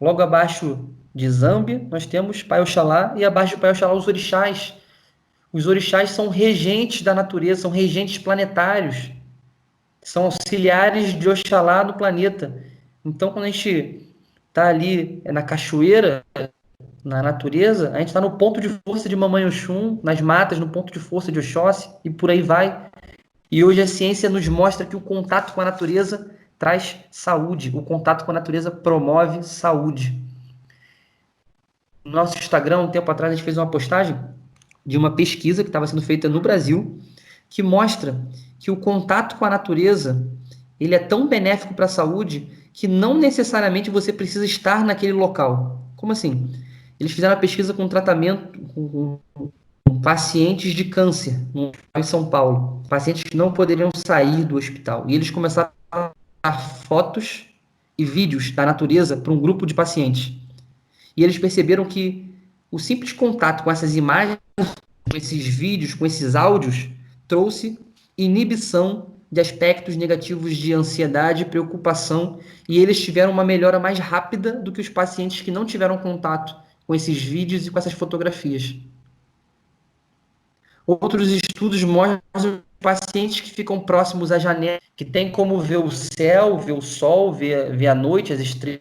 Logo 0.00 0.20
abaixo 0.20 0.88
de 1.14 1.30
Zambi, 1.30 1.78
nós 1.90 2.04
temos 2.04 2.42
Pai 2.42 2.60
Oxalá 2.60 3.14
e 3.16 3.24
abaixo 3.24 3.54
de 3.54 3.60
Pai 3.60 3.70
Oxalá 3.70 3.94
os 3.94 4.08
orixás. 4.08 4.74
Os 5.52 5.66
orixás 5.66 6.10
são 6.10 6.28
regentes 6.28 7.02
da 7.02 7.14
natureza, 7.14 7.62
são 7.62 7.70
regentes 7.70 8.18
planetários, 8.18 9.12
são 10.04 10.26
auxiliares 10.26 11.18
de 11.18 11.28
Oxalá 11.28 11.82
no 11.82 11.94
planeta. 11.94 12.62
Então, 13.04 13.32
quando 13.32 13.46
a 13.46 13.50
gente 13.50 14.14
está 14.48 14.68
ali 14.68 15.20
na 15.24 15.42
cachoeira, 15.42 16.24
na 17.02 17.22
natureza, 17.22 17.90
a 17.90 17.98
gente 17.98 18.08
está 18.08 18.20
no 18.20 18.32
ponto 18.32 18.60
de 18.60 18.68
força 18.86 19.08
de 19.08 19.16
Mamãe 19.16 19.44
Oxum, 19.46 19.98
nas 20.02 20.20
matas, 20.20 20.58
no 20.58 20.68
ponto 20.68 20.92
de 20.92 20.98
força 20.98 21.32
de 21.32 21.38
Oxóssi, 21.38 21.90
e 22.04 22.10
por 22.10 22.30
aí 22.30 22.42
vai. 22.42 22.88
E 23.50 23.64
hoje 23.64 23.80
a 23.80 23.86
ciência 23.86 24.28
nos 24.28 24.46
mostra 24.46 24.86
que 24.86 24.96
o 24.96 25.00
contato 25.00 25.54
com 25.54 25.60
a 25.60 25.64
natureza 25.64 26.30
traz 26.58 26.96
saúde, 27.10 27.72
o 27.74 27.82
contato 27.82 28.24
com 28.24 28.30
a 28.30 28.34
natureza 28.34 28.70
promove 28.70 29.42
saúde. 29.42 30.22
No 32.04 32.12
nosso 32.12 32.38
Instagram, 32.38 32.80
um 32.80 32.90
tempo 32.90 33.10
atrás, 33.10 33.32
a 33.32 33.36
gente 33.36 33.44
fez 33.44 33.56
uma 33.56 33.70
postagem 33.70 34.18
de 34.84 34.98
uma 34.98 35.16
pesquisa 35.16 35.62
que 35.62 35.70
estava 35.70 35.86
sendo 35.86 36.02
feita 36.02 36.28
no 36.28 36.40
Brasil, 36.40 36.98
que 37.54 37.62
mostra 37.62 38.20
que 38.58 38.68
o 38.68 38.76
contato 38.76 39.36
com 39.36 39.44
a 39.44 39.50
natureza 39.50 40.28
ele 40.80 40.92
é 40.92 40.98
tão 40.98 41.28
benéfico 41.28 41.72
para 41.72 41.84
a 41.84 41.88
saúde 41.88 42.48
que 42.72 42.88
não 42.88 43.16
necessariamente 43.16 43.90
você 43.90 44.12
precisa 44.12 44.44
estar 44.44 44.84
naquele 44.84 45.12
local. 45.12 45.88
Como 45.94 46.10
assim? 46.10 46.52
Eles 46.98 47.12
fizeram 47.12 47.34
a 47.34 47.38
pesquisa 47.38 47.72
com 47.72 47.86
tratamento 47.86 48.58
com, 48.74 49.20
com 49.84 50.00
pacientes 50.00 50.74
de 50.74 50.86
câncer 50.86 51.40
em 51.94 52.02
São 52.02 52.28
Paulo, 52.28 52.82
pacientes 52.88 53.22
que 53.22 53.36
não 53.36 53.52
poderiam 53.52 53.90
sair 53.94 54.44
do 54.44 54.56
hospital. 54.56 55.04
E 55.06 55.14
eles 55.14 55.30
começaram 55.30 55.70
a 55.92 56.10
dar 56.42 56.58
fotos 56.58 57.46
e 57.96 58.04
vídeos 58.04 58.50
da 58.50 58.66
natureza 58.66 59.16
para 59.16 59.32
um 59.32 59.38
grupo 59.38 59.64
de 59.64 59.74
pacientes. 59.74 60.32
E 61.16 61.22
eles 61.22 61.38
perceberam 61.38 61.84
que 61.84 62.34
o 62.68 62.80
simples 62.80 63.12
contato 63.12 63.62
com 63.62 63.70
essas 63.70 63.94
imagens, 63.94 64.40
com 64.56 65.16
esses 65.16 65.46
vídeos, 65.46 65.94
com 65.94 66.04
esses 66.04 66.34
áudios, 66.34 66.88
trouxe 67.34 67.76
inibição 68.16 69.08
de 69.28 69.40
aspectos 69.40 69.96
negativos 69.96 70.56
de 70.56 70.72
ansiedade 70.72 71.44
preocupação, 71.44 72.38
e 72.68 72.78
eles 72.78 73.02
tiveram 73.02 73.32
uma 73.32 73.44
melhora 73.44 73.80
mais 73.80 73.98
rápida 73.98 74.52
do 74.52 74.70
que 74.70 74.80
os 74.80 74.88
pacientes 74.88 75.40
que 75.40 75.50
não 75.50 75.64
tiveram 75.64 75.98
contato 75.98 76.54
com 76.86 76.94
esses 76.94 77.20
vídeos 77.20 77.66
e 77.66 77.72
com 77.72 77.78
essas 77.80 77.92
fotografias. 77.92 78.76
Outros 80.86 81.28
estudos 81.28 81.82
mostram 81.82 82.62
pacientes 82.78 83.40
que 83.40 83.50
ficam 83.50 83.80
próximos 83.80 84.30
à 84.30 84.38
janela, 84.38 84.78
que 84.94 85.04
têm 85.04 85.32
como 85.32 85.58
ver 85.58 85.78
o 85.78 85.90
céu, 85.90 86.56
ver 86.56 86.70
o 86.70 86.80
sol, 86.80 87.32
ver, 87.32 87.76
ver 87.76 87.88
a 87.88 87.96
noite, 87.96 88.32
as 88.32 88.38
estrelas 88.38 88.80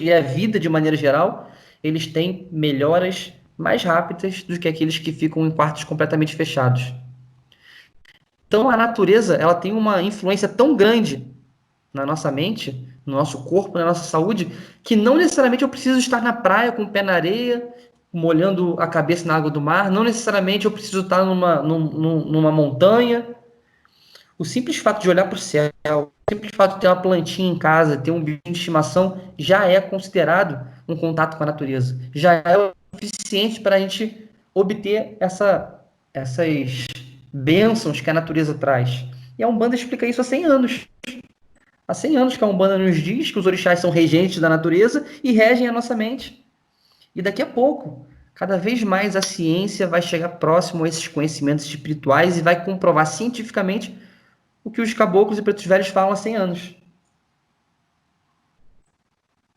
e 0.00 0.10
a 0.10 0.22
vida 0.22 0.58
de 0.58 0.70
maneira 0.70 0.96
geral, 0.96 1.50
eles 1.82 2.06
têm 2.06 2.48
melhoras 2.50 3.34
mais 3.58 3.84
rápidas 3.84 4.42
do 4.42 4.58
que 4.58 4.68
aqueles 4.68 4.96
que 4.96 5.12
ficam 5.12 5.46
em 5.46 5.50
quartos 5.50 5.84
completamente 5.84 6.34
fechados. 6.34 7.03
Então 8.46 8.70
a 8.70 8.76
natureza 8.76 9.34
ela 9.34 9.54
tem 9.54 9.72
uma 9.72 10.02
influência 10.02 10.48
tão 10.48 10.76
grande 10.76 11.26
na 11.92 12.04
nossa 12.04 12.30
mente, 12.30 12.88
no 13.06 13.16
nosso 13.16 13.44
corpo, 13.44 13.78
na 13.78 13.84
nossa 13.84 14.04
saúde, 14.04 14.50
que 14.82 14.96
não 14.96 15.16
necessariamente 15.16 15.62
eu 15.62 15.68
preciso 15.68 15.98
estar 15.98 16.22
na 16.22 16.32
praia 16.32 16.72
com 16.72 16.82
o 16.82 16.88
pé 16.88 17.02
na 17.02 17.12
areia, 17.12 17.68
molhando 18.12 18.76
a 18.78 18.86
cabeça 18.86 19.26
na 19.26 19.34
água 19.34 19.50
do 19.50 19.60
mar, 19.60 19.90
não 19.90 20.04
necessariamente 20.04 20.64
eu 20.64 20.70
preciso 20.70 21.00
estar 21.00 21.24
numa, 21.24 21.62
num, 21.62 22.24
numa 22.24 22.52
montanha. 22.52 23.26
O 24.38 24.44
simples 24.44 24.78
fato 24.78 25.02
de 25.02 25.08
olhar 25.08 25.24
para 25.24 25.36
o 25.36 25.38
céu, 25.38 25.70
o 25.86 26.10
simples 26.32 26.52
fato 26.54 26.74
de 26.74 26.80
ter 26.80 26.88
uma 26.88 26.96
plantinha 26.96 27.50
em 27.50 27.58
casa, 27.58 27.96
ter 27.96 28.10
um 28.10 28.22
bicho 28.22 28.40
de 28.44 28.52
estimação, 28.52 29.20
já 29.38 29.66
é 29.66 29.80
considerado 29.80 30.64
um 30.88 30.96
contato 30.96 31.36
com 31.36 31.42
a 31.42 31.46
natureza. 31.46 31.98
Já 32.14 32.34
é 32.34 32.56
o 32.56 32.72
suficiente 32.94 33.60
para 33.60 33.76
a 33.76 33.78
gente 33.78 34.28
obter 34.54 35.16
essa, 35.20 35.80
essas 36.12 36.86
bênçãos 37.34 38.00
que 38.00 38.08
a 38.08 38.14
natureza 38.14 38.54
traz. 38.54 39.04
E 39.36 39.42
a 39.42 39.48
Umbanda 39.48 39.74
explica 39.74 40.06
isso 40.06 40.20
há 40.20 40.24
100 40.24 40.44
anos. 40.44 40.88
Há 41.86 41.92
100 41.92 42.16
anos 42.16 42.36
que 42.36 42.44
a 42.44 42.46
Umbanda 42.46 42.78
nos 42.78 42.96
diz 42.96 43.32
que 43.32 43.38
os 43.38 43.46
orixás 43.46 43.80
são 43.80 43.90
regentes 43.90 44.38
da 44.38 44.48
natureza 44.48 45.04
e 45.22 45.32
regem 45.32 45.66
a 45.66 45.72
nossa 45.72 45.96
mente. 45.96 46.46
E 47.14 47.20
daqui 47.20 47.42
a 47.42 47.46
pouco, 47.46 48.06
cada 48.34 48.56
vez 48.56 48.84
mais 48.84 49.16
a 49.16 49.22
ciência 49.22 49.88
vai 49.88 50.00
chegar 50.00 50.28
próximo 50.28 50.84
a 50.84 50.88
esses 50.88 51.08
conhecimentos 51.08 51.64
espirituais 51.64 52.38
e 52.38 52.42
vai 52.42 52.64
comprovar 52.64 53.06
cientificamente 53.06 53.98
o 54.62 54.70
que 54.70 54.80
os 54.80 54.94
caboclos 54.94 55.36
e 55.36 55.42
pretos 55.42 55.66
velhos 55.66 55.88
falam 55.88 56.12
há 56.12 56.16
100 56.16 56.36
anos. 56.36 56.76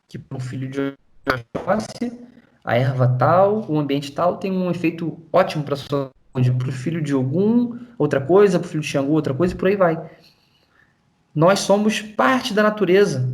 Que 0.09 0.17
para 0.17 0.38
um 0.38 0.41
filho 0.41 0.67
de 0.67 0.93
Oxóssi, 1.55 2.11
a 2.63 2.75
erva 2.75 3.07
tal, 3.07 3.65
o 3.69 3.78
ambiente 3.78 4.11
tal 4.11 4.38
tem 4.38 4.51
um 4.51 4.71
efeito 4.71 5.17
ótimo 5.32 5.63
para 5.63 5.75
a 5.75 5.78
sua 5.78 6.11
para 6.32 6.69
o 6.69 6.71
filho 6.71 7.01
de 7.01 7.15
Ogum, 7.15 7.80
outra 7.97 8.21
coisa, 8.21 8.59
para 8.59 8.67
o 8.67 8.69
filho 8.69 8.82
de 8.82 8.88
Xangô, 8.88 9.13
outra 9.13 9.34
coisa, 9.34 9.53
e 9.53 9.57
por 9.57 9.67
aí 9.67 9.75
vai. 9.75 10.09
Nós 11.34 11.59
somos 11.59 12.01
parte 12.01 12.53
da 12.53 12.63
natureza. 12.63 13.34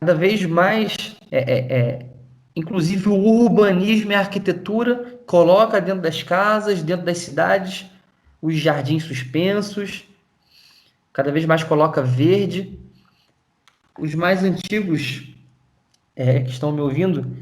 Cada 0.00 0.14
vez 0.14 0.44
mais, 0.44 1.16
é, 1.30 1.38
é, 1.38 1.78
é, 1.78 2.06
inclusive 2.54 3.08
o 3.08 3.14
urbanismo 3.14 4.12
e 4.12 4.14
a 4.14 4.20
arquitetura 4.20 5.18
coloca 5.26 5.80
dentro 5.80 6.02
das 6.02 6.22
casas, 6.22 6.82
dentro 6.82 7.04
das 7.04 7.18
cidades, 7.18 7.86
os 8.40 8.54
jardins 8.56 9.04
suspensos, 9.04 10.04
cada 11.12 11.32
vez 11.32 11.44
mais 11.44 11.64
coloca 11.64 12.02
verde. 12.02 12.78
Os 13.98 14.14
mais 14.14 14.44
antigos 14.44 15.34
é, 16.14 16.40
que 16.40 16.50
estão 16.50 16.70
me 16.70 16.80
ouvindo 16.80 17.36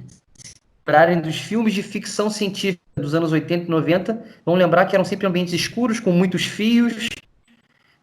lembrarem 0.86 1.20
dos 1.20 1.36
filmes 1.36 1.74
de 1.74 1.82
ficção 1.82 2.30
científica 2.30 2.85
dos 2.98 3.14
anos 3.14 3.30
80 3.30 3.66
e 3.66 3.68
90, 3.68 4.24
vão 4.44 4.54
lembrar 4.54 4.86
que 4.86 4.96
eram 4.96 5.04
sempre 5.04 5.26
ambientes 5.26 5.52
escuros, 5.52 6.00
com 6.00 6.10
muitos 6.12 6.46
fios, 6.46 7.10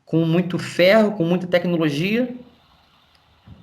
com 0.06 0.24
muito 0.24 0.60
ferro, 0.60 1.14
com 1.14 1.26
muita 1.26 1.48
tecnologia. 1.48 2.32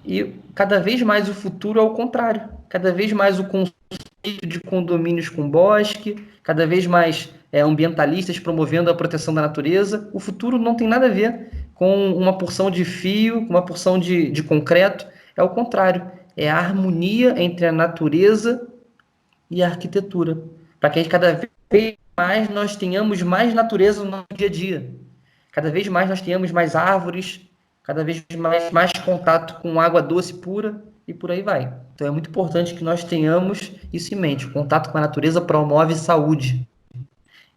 E 0.04 0.34
cada 0.56 0.80
vez 0.80 1.00
mais 1.02 1.28
o 1.28 1.34
futuro 1.34 1.78
é 1.78 1.82
o 1.82 1.90
contrário. 1.90 2.48
Cada 2.68 2.92
vez 2.92 3.12
mais 3.12 3.38
o 3.38 3.44
conceito 3.44 4.44
de 4.44 4.58
condomínios 4.58 5.28
com 5.28 5.48
bosque, 5.48 6.16
cada 6.42 6.66
vez 6.66 6.84
mais 6.84 7.32
é, 7.52 7.60
ambientalistas 7.60 8.40
promovendo 8.40 8.90
a 8.90 8.94
proteção 8.94 9.32
da 9.32 9.42
natureza. 9.42 10.10
O 10.12 10.18
futuro 10.18 10.58
não 10.58 10.74
tem 10.74 10.88
nada 10.88 11.06
a 11.06 11.10
ver 11.10 11.48
com 11.76 12.12
uma 12.12 12.36
porção 12.38 12.72
de 12.72 12.84
fio, 12.84 13.38
uma 13.48 13.64
porção 13.64 14.00
de, 14.00 14.32
de 14.32 14.42
concreto. 14.42 15.06
É 15.36 15.42
o 15.44 15.48
contrário. 15.48 16.10
É 16.36 16.50
a 16.50 16.58
harmonia 16.58 17.40
entre 17.40 17.66
a 17.66 17.72
natureza 17.72 18.66
e 19.48 19.62
a 19.62 19.68
arquitetura, 19.68 20.38
para 20.80 20.90
que 20.90 21.04
cada 21.04 21.40
vez 21.70 21.96
mais 22.16 22.48
nós 22.48 22.74
tenhamos 22.74 23.22
mais 23.22 23.54
natureza 23.54 24.04
no 24.04 24.24
dia 24.34 24.48
a 24.48 24.50
dia, 24.50 24.90
cada 25.52 25.70
vez 25.70 25.86
mais 25.88 26.08
nós 26.08 26.20
tenhamos 26.20 26.50
mais 26.50 26.74
árvores, 26.74 27.40
cada 27.82 28.02
vez 28.02 28.24
mais, 28.36 28.70
mais 28.72 28.92
contato 28.92 29.60
com 29.60 29.80
água 29.80 30.02
doce 30.02 30.34
pura 30.34 30.82
e 31.06 31.14
por 31.14 31.30
aí 31.30 31.42
vai. 31.42 31.72
Então 31.94 32.06
é 32.06 32.10
muito 32.10 32.30
importante 32.30 32.74
que 32.74 32.84
nós 32.84 33.04
tenhamos 33.04 33.72
isso 33.92 34.14
em 34.14 34.16
mente. 34.16 34.46
O 34.46 34.52
contato 34.52 34.90
com 34.90 34.98
a 34.98 35.00
natureza 35.00 35.40
promove 35.40 35.94
saúde. 35.94 36.66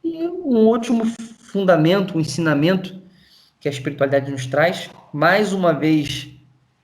E 0.04 0.28
um 0.28 0.68
último 0.68 1.06
fundamento, 1.06 2.18
um 2.18 2.20
ensinamento 2.20 3.02
que 3.60 3.68
a 3.68 3.72
espiritualidade 3.72 4.30
nos 4.30 4.46
traz, 4.46 4.90
mais 5.14 5.54
uma 5.54 5.72
vez 5.72 6.30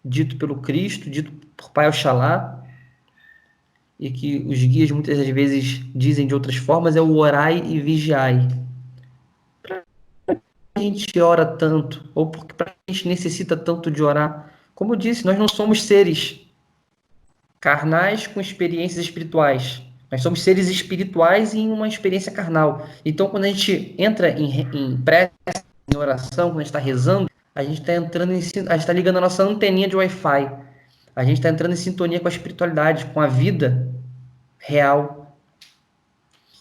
dito 0.05 0.37
pelo 0.37 0.61
Cristo, 0.61 1.09
dito 1.09 1.31
por 1.57 1.71
Pai 1.71 1.89
Oxalá, 1.89 2.58
e 3.99 4.09
que 4.09 4.37
os 4.47 4.57
guias 4.63 4.89
muitas 4.91 5.17
das 5.17 5.27
vezes 5.27 5.81
dizem 5.93 6.25
de 6.25 6.33
outras 6.33 6.55
formas 6.55 6.95
é 6.95 7.01
o 7.01 7.17
orai 7.17 7.61
e 7.65 7.79
vigiai. 7.81 8.47
Para 9.61 9.83
a 10.75 10.79
gente 10.79 11.19
ora 11.19 11.45
tanto, 11.45 12.09
ou 12.15 12.27
porque 12.27 12.63
a 12.63 12.91
gente 12.91 13.07
necessita 13.09 13.57
tanto 13.57 13.91
de 13.91 14.01
orar? 14.01 14.53
Como 14.73 14.93
eu 14.93 14.97
disse, 14.97 15.25
nós 15.25 15.37
não 15.37 15.49
somos 15.49 15.83
seres 15.83 16.39
carnais 17.59 18.25
com 18.25 18.39
experiências 18.39 19.03
espirituais. 19.03 19.81
Nós 20.09 20.21
somos 20.21 20.41
seres 20.41 20.69
espirituais 20.69 21.53
em 21.53 21.69
uma 21.69 21.87
experiência 21.87 22.31
carnal. 22.31 22.87
Então, 23.03 23.27
quando 23.27 23.43
a 23.43 23.47
gente 23.47 23.93
entra 23.97 24.29
em, 24.29 24.61
em 24.73 24.97
prece, 24.97 25.33
em 25.93 25.97
oração, 25.97 26.49
quando 26.49 26.61
a 26.61 26.63
gente 26.63 26.67
está 26.67 26.79
rezando, 26.79 27.29
a 27.53 27.63
gente 27.63 27.81
está 27.81 27.95
entrando 27.95 28.31
em, 28.31 28.37
a 28.37 28.41
gente 28.41 28.77
está 28.77 28.93
ligando 28.93 29.17
a 29.17 29.21
nossa 29.21 29.43
anteninha 29.43 29.89
de 29.89 29.97
Wi-Fi 29.97 30.68
a 31.19 31.25
gente 31.25 31.39
está 31.39 31.49
entrando 31.49 31.73
em 31.73 31.75
sintonia 31.75 32.17
com 32.17 32.29
a 32.29 32.31
espiritualidade, 32.31 33.07
com 33.07 33.19
a 33.19 33.27
vida 33.27 33.93
real. 34.57 35.37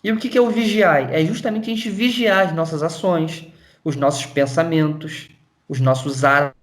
E 0.02 0.10
o 0.10 0.16
que, 0.16 0.36
é 0.36 0.40
o 0.40 0.50
vigiar? 0.50 1.14
É 1.14 1.24
justamente 1.24 1.70
a 1.70 1.74
gente 1.76 1.88
vigiar 1.88 2.44
as 2.44 2.52
nossas 2.52 2.82
ações, 2.82 3.46
os 3.84 3.94
nossos 3.94 4.26
pensamentos, 4.26 5.28
os 5.68 5.78
nossos 5.78 6.24
atos, 6.24 6.56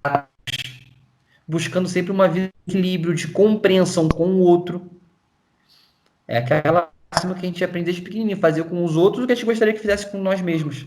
buscando 1.48 1.88
sempre 1.88 2.12
uma 2.12 2.28
vida 2.28 2.50
de 2.68 2.76
equilíbrio, 2.76 3.16
de 3.16 3.30
compreensão 3.30 4.10
com 4.10 4.28
o 4.28 4.40
outro. 4.40 4.92
É 6.28 6.40
aquela 6.40 6.92
máxima 7.10 7.34
que 7.34 7.46
a 7.46 7.50
gente 7.50 7.64
aprende 7.64 7.86
desde 7.86 8.02
pequenininho, 8.02 8.38
fazer 8.38 8.66
com 8.66 8.84
os 8.84 8.98
outros 8.98 9.24
o 9.24 9.28
que 9.28 9.32
a 9.32 9.36
gente 9.38 9.46
gostaria 9.46 9.74
que 9.74 9.80
fizesse 9.80 10.12
com 10.12 10.18
nós 10.18 10.42
mesmos. 10.42 10.86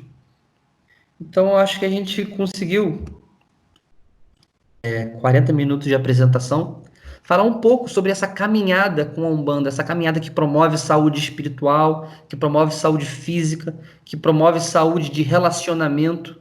Então, 1.19 1.57
acho 1.57 1.79
que 1.79 1.87
a 1.87 1.91
gente 1.91 2.27
conseguiu 2.27 3.03
é, 4.83 5.07
40 5.07 5.55
minutos 5.55 5.87
de 5.87 5.95
apresentação. 5.95 6.83
Falar 7.29 7.43
um 7.43 7.61
pouco 7.61 7.91
sobre 7.91 8.11
essa 8.11 8.27
caminhada 8.27 9.05
com 9.05 9.23
a 9.23 9.29
Umbanda, 9.29 9.69
essa 9.69 9.85
caminhada 9.85 10.19
que 10.19 10.31
promove 10.31 10.79
saúde 10.79 11.19
espiritual, 11.19 12.09
que 12.27 12.35
promove 12.35 12.73
saúde 12.73 13.05
física, 13.05 13.79
que 14.03 14.17
promove 14.17 14.61
saúde 14.61 15.11
de 15.11 15.23
relacionamento 15.23 16.41